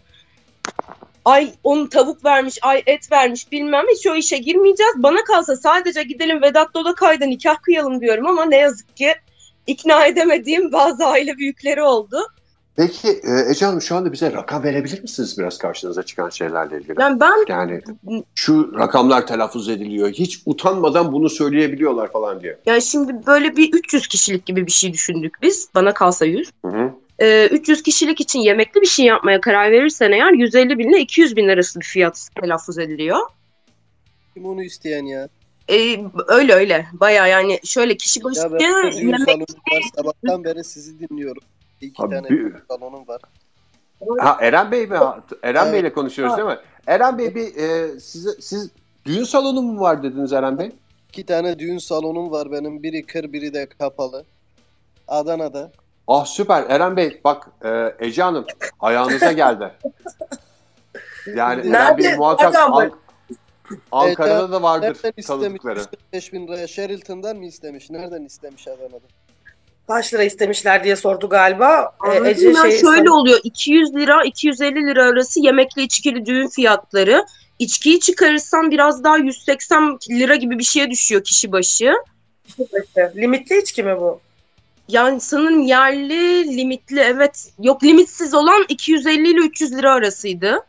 ay 1.26 1.52
onu 1.64 1.90
tavuk 1.90 2.26
vermiş, 2.26 2.58
ay 2.62 2.84
et 2.86 3.12
vermiş 3.12 3.52
bilmem 3.52 3.86
hiç 3.96 4.08
o 4.08 4.16
işe 4.16 4.38
girmeyeceğiz. 4.38 4.94
Bana 4.98 5.24
kalsa 5.24 5.56
sadece 5.56 6.04
gidelim 6.04 6.42
Vedat 6.42 6.74
Dodakay'da 6.74 7.26
nikah 7.26 7.62
kıyalım 7.62 8.02
diyorum 8.02 8.28
ama 8.28 8.46
ne 8.46 8.58
yazık 8.58 8.98
ki 8.98 9.16
ikna 9.68 10.06
edemediğim 10.06 10.72
bazı 10.72 11.06
aile 11.06 11.38
büyükleri 11.38 11.84
oldu. 11.84 12.18
Peki 12.76 13.08
e, 13.08 13.52
Ece 13.52 13.66
Hanım 13.66 13.82
şu 13.82 13.96
anda 13.96 14.14
bize 14.14 14.32
rakam 14.32 14.64
verebilir 14.64 15.02
misiniz 15.02 15.38
biraz 15.38 15.58
karşınıza 15.58 16.04
çıkan 16.04 16.30
şeylerle 16.30 16.78
ilgili? 16.78 17.02
Yani 17.02 17.20
ben 17.20 17.46
yani 17.48 17.82
şu 18.36 18.74
rakamlar 18.80 19.28
telaffuz 19.28 19.70
ediliyor. 19.70 20.10
Hiç 20.10 20.42
utanmadan 20.46 21.12
bunu 21.12 21.30
söyleyebiliyorlar 21.30 22.12
falan 22.12 22.42
diye. 22.42 22.58
Yani 22.66 22.82
şimdi 22.82 23.28
böyle 23.28 23.58
bir 23.58 23.74
300 23.74 24.08
kişilik 24.08 24.46
gibi 24.46 24.68
bir 24.68 24.72
şey 24.72 24.94
düşündük 24.94 25.42
biz. 25.42 25.70
Bana 25.76 25.94
kalsa 25.94 26.26
100. 26.26 26.52
Hı 26.66 26.72
hı. 26.72 26.92
Ee, 27.20 27.48
300 27.52 27.84
kişilik 27.84 28.22
için 28.22 28.40
yemekli 28.40 28.82
bir 28.82 28.86
şey 28.86 29.06
yapmaya 29.06 29.42
karar 29.42 29.72
verirsen 29.72 30.12
eğer 30.12 30.32
150 30.32 30.78
bin 30.78 30.90
ile 30.90 31.00
200 31.00 31.36
bin 31.36 31.48
arası 31.48 31.80
bir 31.80 31.86
fiyat 31.86 32.30
telaffuz 32.42 32.80
ediliyor. 32.80 33.20
Kim 34.34 34.46
onu 34.46 34.64
isteyen 34.64 35.06
ya? 35.06 35.30
Ee, 35.70 35.98
öyle 36.28 36.54
öyle. 36.54 36.86
Baya 36.94 37.28
yani 37.28 37.60
şöyle 37.64 37.98
kişi 37.98 38.24
başı 38.24 38.40
ya 38.40 38.52
ben 38.52 38.92
yemek... 38.92 39.50
Sabahtan 39.96 40.44
beri 40.44 40.64
sizi 40.64 41.00
dinliyorum. 41.00 41.44
İki 41.82 42.04
Abi, 42.04 42.16
tane 42.16 42.28
salonum 42.68 43.08
var. 43.08 43.22
Ha 44.20 44.38
Eren 44.42 44.72
Bey 44.72 44.88
mi? 44.88 44.96
Eren 45.44 45.64
evet. 45.64 45.74
Bey 45.74 45.80
ile 45.80 45.94
konuşuyoruz 45.94 46.34
ha. 46.34 46.38
değil 46.38 46.50
mi? 46.50 46.58
Eren 46.88 47.18
Bey 47.18 47.36
bir 47.36 47.56
e, 47.56 48.00
size 48.00 48.30
siz 48.40 48.70
düğün 49.06 49.24
salonu 49.24 49.62
mu 49.62 49.82
var 49.82 50.04
dediniz 50.04 50.34
Eren 50.34 50.60
Bey? 50.60 50.72
İki 51.10 51.26
tane 51.26 51.60
düğün 51.60 51.78
salonum 51.78 52.32
var 52.32 52.52
benim. 52.52 52.84
Biri 52.84 53.06
kır, 53.06 53.34
biri 53.34 53.54
de 53.54 53.66
kapalı. 53.66 54.26
Adana'da. 55.08 55.72
Ah 56.08 56.26
süper 56.26 56.64
Eren 56.70 56.98
Bey 56.98 57.22
bak 57.24 57.48
e, 57.66 57.96
Ece 58.06 58.24
Hanım 58.24 58.46
ayağınıza 58.80 59.32
geldi. 59.32 59.72
Yani 61.36 61.70
Eren 61.76 61.98
Bey 61.98 62.16
muhakkak 62.16 62.56
An- 62.56 62.92
Ankara'da 63.92 64.52
da 64.52 64.62
vardır 64.62 64.98
tanıdıkları. 65.28 65.82
5 66.14 66.34
bin 66.34 66.48
liraya 66.48 66.68
Sheraton'dan 66.68 67.38
mı 67.38 67.46
istemiş? 67.46 67.90
Nereden 67.90 68.26
istemiş 68.26 68.68
Adana'da? 68.68 69.00
kaç 69.88 70.14
lira 70.14 70.24
istemişler 70.24 70.84
diye 70.84 70.96
sordu 70.96 71.30
galiba. 71.30 71.92
Ee, 72.12 72.30
Ece 72.30 72.54
şey 72.54 72.80
şöyle 72.80 73.12
oluyor 73.12 73.40
200 73.44 73.96
lira 73.96 74.24
250 74.24 74.88
lira 74.88 75.06
arası 75.06 75.40
yemekli 75.40 75.82
içkili 75.82 76.26
düğün 76.26 76.48
fiyatları. 76.48 77.26
İçkiyi 77.60 78.00
çıkarırsan 78.00 78.72
biraz 78.72 79.04
daha 79.04 79.18
180 79.18 79.98
lira 80.10 80.36
gibi 80.36 80.60
bir 80.60 80.64
şeye 80.64 80.90
düşüyor 80.92 81.24
kişi 81.24 81.52
başı. 81.52 81.94
Limitli 83.16 83.60
içki 83.60 83.84
mi 83.84 83.98
bu? 84.00 84.20
Yani 84.88 85.20
sanırım 85.20 85.62
yerli 85.62 86.58
limitli 86.58 87.00
evet. 87.00 87.54
Yok 87.60 87.84
limitsiz 87.84 88.34
olan 88.34 88.66
250 88.70 89.28
ile 89.28 89.40
300 89.40 89.78
lira 89.78 89.94
arasıydı. 89.94 90.66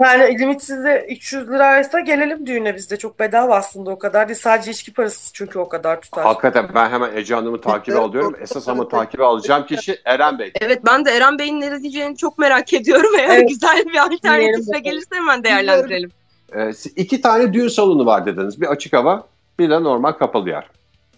Yani 0.00 0.38
limitsizde 0.38 1.06
300 1.10 1.48
liraysa 1.48 2.00
gelelim 2.00 2.46
düğüne 2.46 2.76
bizde. 2.76 2.96
Çok 2.96 3.20
bedava 3.20 3.56
aslında 3.56 3.90
o 3.90 3.98
kadar 3.98 4.28
değil. 4.28 4.38
Sadece 4.38 4.70
içki 4.70 4.92
parası 4.92 5.32
çünkü 5.32 5.58
o 5.58 5.68
kadar 5.68 6.00
tutar. 6.00 6.24
Hakikaten 6.24 6.68
ben 6.74 6.90
hemen 6.90 7.16
Ece 7.16 7.34
Hanım'ı 7.34 7.60
takibe 7.60 7.98
alıyorum. 7.98 8.36
Esas 8.40 8.68
ama 8.68 8.88
takibe 8.88 9.24
alacağım 9.24 9.66
kişi 9.66 10.00
Eren 10.04 10.38
Bey. 10.38 10.52
Evet 10.60 10.80
ben 10.86 11.04
de 11.04 11.10
Eren 11.10 11.38
Bey'in 11.38 11.60
ne 11.60 11.82
diyeceğini 11.82 12.16
çok 12.16 12.38
merak 12.38 12.72
ediyorum. 12.72 13.10
Eğer 13.18 13.38
evet. 13.38 13.48
güzel 13.48 13.84
bir 13.84 13.98
alternatifle 13.98 14.78
gelirse 14.78 15.14
hemen 15.14 15.44
değerlendirelim. 15.44 16.10
Ee, 16.56 16.70
iki 16.96 17.20
tane 17.20 17.52
düğün 17.52 17.68
salonu 17.68 18.06
var 18.06 18.26
dediniz. 18.26 18.60
Bir 18.60 18.66
açık 18.66 18.92
hava 18.92 19.26
bir 19.58 19.70
de 19.70 19.82
normal 19.82 20.12
kapalı 20.12 20.48
yer. 20.48 20.70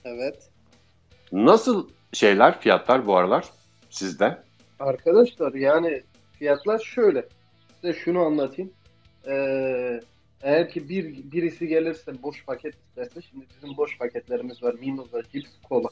Evet. 0.05 0.51
Nasıl 1.33 1.89
şeyler 2.17 2.61
fiyatlar 2.61 3.07
bu 3.07 3.17
aralar 3.17 3.45
sizde? 3.91 4.43
Arkadaşlar 4.81 5.55
yani 5.55 6.03
fiyatlar 6.33 6.79
şöyle 6.79 7.29
size 7.75 7.93
şunu 7.93 8.21
anlatayım. 8.21 8.73
Ee, 9.27 10.01
eğer 10.43 10.71
ki 10.71 10.89
bir 10.89 11.33
birisi 11.33 11.69
gelirse 11.69 12.23
boş 12.23 12.45
paket 12.45 12.75
isterse 12.75 13.23
şimdi 13.31 13.47
bizim 13.57 13.77
boş 13.77 13.99
paketlerimiz 13.99 14.63
var. 14.63 14.75
Mimoza, 14.75 15.23
cips, 15.33 15.51
kola. 15.69 15.89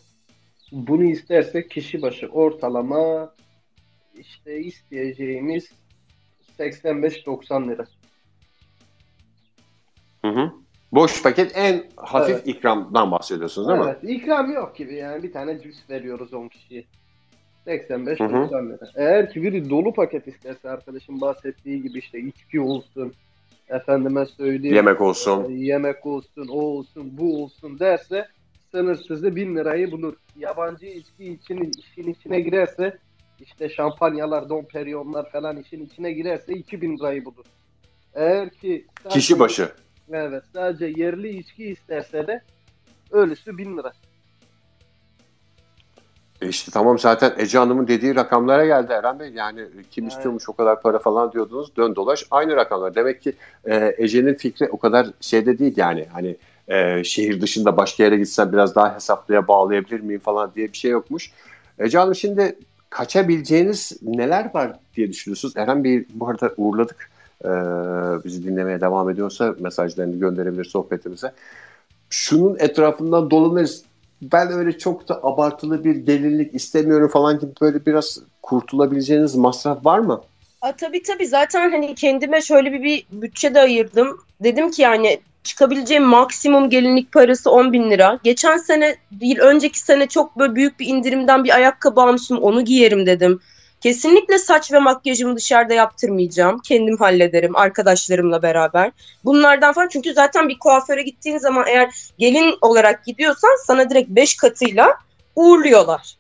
Bunu 0.72 1.04
isterse 1.04 1.68
kişi 1.68 2.02
başı 2.02 2.26
ortalama 2.26 3.34
işte 4.14 4.60
isteyeceğimiz 4.60 5.72
85-90 6.58 7.68
lira. 7.68 7.84
Hı 10.22 10.28
hı. 10.28 10.52
Boş 10.94 11.22
paket 11.22 11.52
en 11.54 11.84
hafif 11.96 12.34
evet. 12.34 12.48
ikramdan 12.48 13.10
bahsediyorsunuz 13.10 13.68
değil 13.68 13.80
evet, 13.84 14.02
mi? 14.02 14.08
Evet. 14.08 14.22
İkram 14.22 14.52
yok 14.52 14.76
gibi 14.76 14.94
yani. 14.94 15.22
Bir 15.22 15.32
tane 15.32 15.60
cips 15.60 15.90
veriyoruz 15.90 16.34
10 16.34 16.48
kişiye. 16.48 16.84
85 17.64 18.20
90 18.20 18.68
lira. 18.68 18.90
Eğer 18.94 19.32
ki 19.32 19.42
biri 19.42 19.70
dolu 19.70 19.92
paket 19.92 20.28
isterse 20.28 20.70
arkadaşım 20.70 21.20
bahsettiği 21.20 21.82
gibi 21.82 21.98
işte 21.98 22.20
içki 22.20 22.60
olsun, 22.60 23.12
efendime 23.68 24.26
söyleyeyim. 24.26 24.76
Yemek 24.76 25.00
olsun. 25.00 25.50
E, 25.50 25.54
yemek 25.54 26.06
olsun, 26.06 26.48
o 26.48 26.60
olsun, 26.60 27.10
bu 27.12 27.42
olsun 27.42 27.78
derse 27.78 28.28
sınırsızı 28.70 29.36
1000 29.36 29.56
lirayı 29.56 29.92
bulur. 29.92 30.14
Yabancı 30.38 30.86
içki 30.86 31.32
için, 31.32 31.72
işin 31.78 32.12
içine 32.12 32.40
girerse 32.40 32.98
işte 33.40 33.68
şampanyalar, 33.68 34.48
Dom 34.48 34.64
Perignon'lar 34.64 35.30
falan 35.30 35.56
işin 35.56 35.86
içine 35.86 36.12
girerse 36.12 36.52
2000 36.52 36.98
lirayı 36.98 37.24
bulur. 37.24 37.44
Eğer 38.14 38.50
ki 38.50 38.86
kişi 39.10 39.38
başı. 39.38 39.68
Evet, 40.12 40.42
sadece 40.52 40.92
yerli 40.96 41.28
içki 41.28 41.64
isterse 41.64 42.26
de 42.26 42.42
ölüsü 43.12 43.58
1000 43.58 43.76
lira. 43.76 43.92
E 46.42 46.48
işte 46.48 46.70
tamam 46.72 46.98
zaten 46.98 47.32
Ece 47.38 47.58
Hanım'ın 47.58 47.88
dediği 47.88 48.14
rakamlara 48.14 48.66
geldi 48.66 48.92
Eren 48.92 49.18
Bey. 49.18 49.30
Yani 49.30 49.66
kim 49.90 50.04
evet. 50.04 50.12
istiyormuş 50.12 50.48
o 50.48 50.52
kadar 50.52 50.82
para 50.82 50.98
falan 50.98 51.32
diyordunuz. 51.32 51.76
Dön 51.76 51.96
dolaş 51.96 52.26
aynı 52.30 52.56
rakamlar. 52.56 52.94
Demek 52.94 53.22
ki 53.22 53.32
e, 53.64 53.94
Ece'nin 53.98 54.34
fikri 54.34 54.68
o 54.68 54.78
kadar 54.78 55.06
şeyde 55.20 55.58
değil 55.58 55.74
yani. 55.76 56.06
Hani 56.12 56.36
e, 56.68 57.04
şehir 57.04 57.40
dışında 57.40 57.76
başka 57.76 58.04
yere 58.04 58.16
gitsen 58.16 58.52
biraz 58.52 58.74
daha 58.74 58.94
hesaplıya 58.94 59.48
bağlayabilir 59.48 60.00
miyim 60.00 60.20
falan 60.20 60.54
diye 60.54 60.72
bir 60.72 60.78
şey 60.78 60.90
yokmuş. 60.90 61.30
Ece 61.78 61.98
Hanım 61.98 62.14
şimdi 62.14 62.58
kaçabileceğiniz 62.90 64.02
neler 64.02 64.50
var 64.54 64.78
diye 64.96 65.08
düşünüyorsunuz? 65.08 65.56
Eren 65.56 65.84
Bey 65.84 66.04
bu 66.14 66.28
arada 66.28 66.54
uğurladık. 66.56 67.10
Ee, 67.44 67.48
bizi 68.24 68.44
dinlemeye 68.44 68.80
devam 68.80 69.10
ediyorsa 69.10 69.54
mesajlarını 69.58 70.16
gönderebilir 70.16 70.64
sohbetimize. 70.64 71.32
Şunun 72.10 72.56
etrafından 72.58 73.30
dolanırız 73.30 73.84
ben 74.22 74.52
öyle 74.52 74.78
çok 74.78 75.08
da 75.08 75.20
abartılı 75.22 75.84
bir 75.84 75.96
gelinlik 75.96 76.54
istemiyorum 76.54 77.08
falan 77.08 77.38
gibi 77.38 77.52
böyle 77.60 77.86
biraz 77.86 78.18
kurtulabileceğiniz 78.42 79.36
masraf 79.36 79.86
var 79.86 79.98
mı? 79.98 80.20
A, 80.62 80.72
tabii 80.72 81.02
tabii 81.02 81.26
zaten 81.26 81.70
hani 81.70 81.94
kendime 81.94 82.40
şöyle 82.40 82.72
bir, 82.72 82.82
bir 82.82 83.06
bütçe 83.12 83.54
de 83.54 83.60
ayırdım. 83.60 84.18
Dedim 84.40 84.70
ki 84.70 84.82
yani 84.82 85.20
çıkabileceğim 85.44 86.04
maksimum 86.04 86.70
gelinlik 86.70 87.12
parası 87.12 87.50
10 87.50 87.72
bin 87.72 87.90
lira. 87.90 88.18
Geçen 88.24 88.56
sene 88.56 88.96
değil 89.12 89.38
önceki 89.38 89.80
sene 89.80 90.06
çok 90.06 90.38
böyle 90.38 90.54
büyük 90.54 90.80
bir 90.80 90.86
indirimden 90.86 91.44
bir 91.44 91.54
ayakkabı 91.54 92.00
almıştım 92.00 92.38
onu 92.38 92.64
giyerim 92.64 93.06
dedim. 93.06 93.40
Kesinlikle 93.84 94.38
saç 94.38 94.72
ve 94.72 94.78
makyajımı 94.78 95.36
dışarıda 95.36 95.74
yaptırmayacağım. 95.74 96.58
Kendim 96.58 96.96
hallederim 96.96 97.56
arkadaşlarımla 97.56 98.42
beraber. 98.42 98.92
Bunlardan 99.24 99.72
falan 99.72 99.88
çünkü 99.88 100.12
zaten 100.12 100.48
bir 100.48 100.58
kuaföre 100.58 101.02
gittiğin 101.02 101.38
zaman 101.38 101.64
eğer 101.68 101.94
gelin 102.18 102.54
olarak 102.60 103.04
gidiyorsan 103.04 103.50
sana 103.66 103.90
direkt 103.90 104.10
5 104.10 104.36
katıyla 104.36 104.88
uğurluyorlar. 105.36 106.16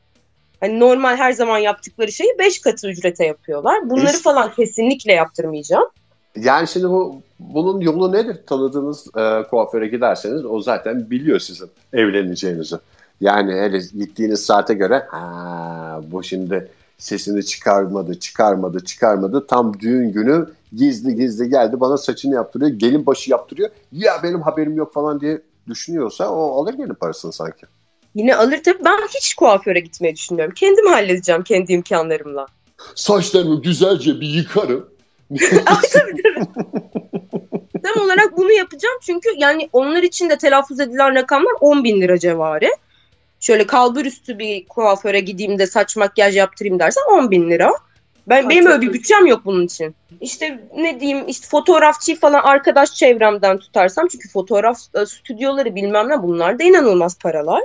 Hani 0.60 0.80
normal 0.80 1.16
her 1.16 1.32
zaman 1.32 1.58
yaptıkları 1.58 2.12
şeyi 2.12 2.38
5 2.38 2.60
katı 2.60 2.88
ücrete 2.88 3.26
yapıyorlar. 3.26 3.90
Bunları 3.90 4.16
falan 4.16 4.52
kesinlikle 4.52 5.12
yaptırmayacağım. 5.12 5.88
Yani 6.36 6.68
şimdi 6.68 6.88
bu 6.88 7.22
bunun 7.38 7.80
yolu 7.80 8.12
nedir? 8.12 8.36
Tanıdığınız 8.46 9.06
e, 9.16 9.48
kuaföre 9.50 9.88
giderseniz 9.88 10.44
o 10.44 10.60
zaten 10.60 11.10
biliyor 11.10 11.38
sizin 11.38 11.70
evleneceğinizi. 11.92 12.76
Yani 13.20 13.52
hele 13.52 13.78
gittiğiniz 13.78 14.46
saate 14.46 14.74
göre 14.74 15.06
ha, 15.10 16.00
bu 16.10 16.22
şimdi 16.22 16.70
sesini 16.98 17.44
çıkarmadı, 17.44 18.20
çıkarmadı, 18.20 18.84
çıkarmadı. 18.84 19.46
Tam 19.46 19.80
düğün 19.80 20.12
günü 20.12 20.46
gizli 20.72 21.14
gizli 21.14 21.50
geldi 21.50 21.80
bana 21.80 21.98
saçını 21.98 22.34
yaptırıyor. 22.34 22.70
Gelin 22.70 23.06
başı 23.06 23.30
yaptırıyor. 23.30 23.70
Ya 23.92 24.12
benim 24.22 24.42
haberim 24.42 24.76
yok 24.76 24.94
falan 24.94 25.20
diye 25.20 25.42
düşünüyorsa 25.68 26.30
o 26.30 26.60
alır 26.60 26.74
gelin 26.74 26.94
parasını 26.94 27.32
sanki. 27.32 27.66
Yine 28.14 28.36
alır 28.36 28.62
tabii. 28.64 28.84
Ben 28.84 28.98
hiç 29.16 29.34
kuaföre 29.34 29.80
gitmeyi 29.80 30.14
düşünmüyorum. 30.14 30.54
Kendim 30.54 30.86
halledeceğim 30.86 31.42
kendi 31.42 31.72
imkanlarımla. 31.72 32.46
Saçlarımı 32.94 33.62
güzelce 33.62 34.20
bir 34.20 34.28
yıkarım. 34.28 34.88
Tam 37.82 38.04
olarak 38.04 38.36
bunu 38.36 38.52
yapacağım 38.52 38.98
çünkü 39.02 39.28
yani 39.36 39.68
onlar 39.72 40.02
için 40.02 40.30
de 40.30 40.38
telaffuz 40.38 40.80
edilen 40.80 41.14
rakamlar 41.14 41.52
10 41.60 41.84
bin 41.84 42.00
lira 42.00 42.18
civarı 42.18 42.68
şöyle 43.44 43.66
kalbur 43.66 44.04
üstü 44.04 44.38
bir 44.38 44.66
kuaföre 44.68 45.20
gideyim 45.20 45.58
de 45.58 45.66
saç 45.66 45.96
makyaj 45.96 46.36
yaptırayım 46.36 46.78
dersen 46.78 47.02
10 47.10 47.30
bin 47.30 47.50
lira. 47.50 47.72
Ben 48.26 48.48
benim 48.48 48.66
öyle 48.66 48.80
bir 48.80 48.92
bütçem 48.92 49.26
yok 49.26 49.40
bunun 49.44 49.66
için. 49.66 49.94
İşte 50.20 50.60
ne 50.76 51.00
diyeyim 51.00 51.28
işte 51.28 51.46
fotoğrafçı 51.48 52.16
falan 52.16 52.42
arkadaş 52.42 52.94
çevremden 52.94 53.58
tutarsam 53.58 54.08
çünkü 54.08 54.28
fotoğraf 54.28 54.78
e, 54.94 55.06
stüdyoları 55.06 55.74
bilmem 55.74 56.08
ne 56.08 56.22
bunlar 56.22 56.58
da 56.58 56.64
inanılmaz 56.64 57.18
paralar. 57.18 57.62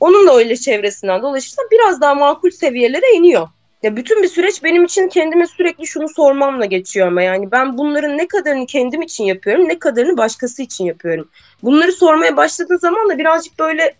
Onun 0.00 0.26
da 0.26 0.36
öyle 0.36 0.56
çevresinden 0.56 1.22
dolaşırsam 1.22 1.64
biraz 1.70 2.00
daha 2.00 2.14
makul 2.14 2.50
seviyelere 2.50 3.12
iniyor. 3.14 3.48
Ya 3.82 3.96
bütün 3.96 4.22
bir 4.22 4.28
süreç 4.28 4.64
benim 4.64 4.84
için 4.84 5.08
kendime 5.08 5.46
sürekli 5.46 5.86
şunu 5.86 6.08
sormamla 6.08 6.64
geçiyor 6.64 7.06
ama 7.06 7.22
yani 7.22 7.52
ben 7.52 7.78
bunların 7.78 8.18
ne 8.18 8.28
kadarını 8.28 8.66
kendim 8.66 9.02
için 9.02 9.24
yapıyorum, 9.24 9.68
ne 9.68 9.78
kadarını 9.78 10.16
başkası 10.16 10.62
için 10.62 10.84
yapıyorum. 10.84 11.28
Bunları 11.62 11.92
sormaya 11.92 12.36
başladığın 12.36 12.76
zaman 12.76 13.08
da 13.08 13.18
birazcık 13.18 13.58
böyle 13.58 13.94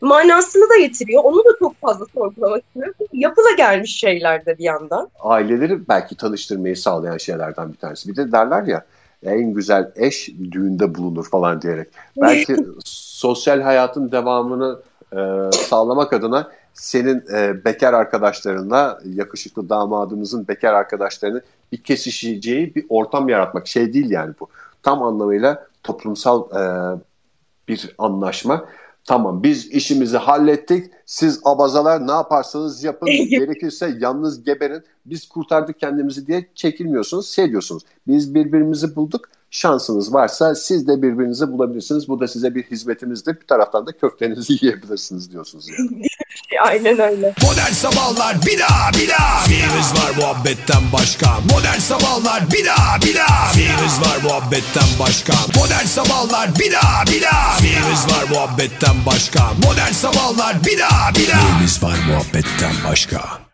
manasını 0.00 0.70
da 0.70 0.78
getiriyor. 0.78 1.24
Onu 1.24 1.38
da 1.38 1.58
çok 1.58 1.80
fazla 1.80 2.06
sorgulamak 2.14 2.64
istiyorum. 2.64 2.94
Yapıla 3.12 3.50
gelmiş 3.56 3.96
şeyler 3.96 4.46
de 4.46 4.58
bir 4.58 4.64
yandan. 4.64 5.08
Aileleri 5.20 5.88
belki 5.88 6.16
tanıştırmayı 6.16 6.76
sağlayan 6.76 7.18
şeylerden 7.18 7.72
bir 7.72 7.78
tanesi. 7.78 8.08
Bir 8.08 8.16
de 8.16 8.32
derler 8.32 8.62
ya 8.62 8.84
en 9.22 9.54
güzel 9.54 9.92
eş 9.96 10.28
düğünde 10.50 10.94
bulunur 10.94 11.28
falan 11.30 11.62
diyerek. 11.62 11.88
Belki 12.16 12.56
sosyal 12.84 13.60
hayatın 13.60 14.12
devamını 14.12 14.80
e, 15.12 15.16
sağlamak 15.52 16.12
adına 16.12 16.50
senin 16.74 17.24
e, 17.34 17.64
bekar 17.64 17.92
arkadaşlarınla 17.92 19.00
yakışıklı 19.04 19.68
damadımızın 19.68 20.48
bekar 20.48 20.74
arkadaşlarını 20.74 21.42
bir 21.72 21.82
kesişeceği 21.82 22.74
bir 22.74 22.86
ortam 22.88 23.28
yaratmak. 23.28 23.68
Şey 23.68 23.92
değil 23.92 24.10
yani 24.10 24.34
bu. 24.40 24.48
Tam 24.82 25.02
anlamıyla 25.02 25.66
toplumsal 25.82 26.42
e, 26.50 26.62
bir 27.68 27.94
anlaşma. 27.98 28.64
Tamam 29.06 29.42
biz 29.42 29.66
işimizi 29.66 30.16
hallettik. 30.16 30.90
Siz 31.06 31.40
abazalar 31.44 32.06
ne 32.06 32.10
yaparsanız 32.10 32.84
yapın. 32.84 33.06
Gerekirse 33.30 33.96
yalnız 34.00 34.44
geberin. 34.44 34.82
Biz 35.06 35.28
kurtardık 35.28 35.80
kendimizi 35.80 36.26
diye 36.26 36.46
çekilmiyorsunuz. 36.54 37.28
Seviyorsunuz. 37.28 37.82
Biz 38.06 38.34
birbirimizi 38.34 38.96
bulduk 38.96 39.28
şansınız 39.50 40.12
varsa 40.14 40.54
siz 40.54 40.88
de 40.88 41.02
birbirinizi 41.02 41.52
bulabilirsiniz. 41.52 42.08
Bu 42.08 42.20
da 42.20 42.28
size 42.28 42.54
bir 42.54 42.62
hizmetimizdir. 42.62 43.40
Bir 43.40 43.46
taraftan 43.46 43.86
da 43.86 43.92
köftenizi 43.92 44.52
yiyebilirsiniz 44.60 45.32
diyorsunuz 45.32 45.68
yani. 45.68 46.02
Aynen 46.62 46.98
öyle. 46.98 47.34
Modern 47.42 47.72
Sabahlar 47.72 48.36
bir 48.46 48.58
daha 48.58 48.90
bir 48.92 49.08
daha. 49.08 49.44
Fiimiz 49.44 49.92
var 49.94 50.16
muhabbetten 50.16 50.82
başka. 50.92 51.26
Modern 51.40 51.78
Sabahlar 51.78 52.44
bir 52.52 52.66
daha 52.66 53.00
bir 53.04 53.14
daha. 53.14 53.52
Fiimiz 53.52 54.00
var 54.00 54.18
muhabbetten 54.22 54.88
başka. 55.00 55.32
Modern 55.56 55.86
Sabahlar 55.86 56.50
bir 56.58 56.72
daha 56.72 57.04
bir 57.06 57.22
daha. 57.22 57.56
Fiimiz 57.56 58.06
var 58.10 58.24
muhabbetten 58.30 58.96
başka. 59.06 59.52
Modern 59.64 59.92
Sabahlar 59.92 60.64
bir 60.66 60.78
daha 60.78 61.14
bir 61.14 61.28
daha. 61.28 61.56
Fiimiz 61.56 61.82
var 61.82 61.98
muhabbetten 62.08 62.72
başka. 62.90 63.45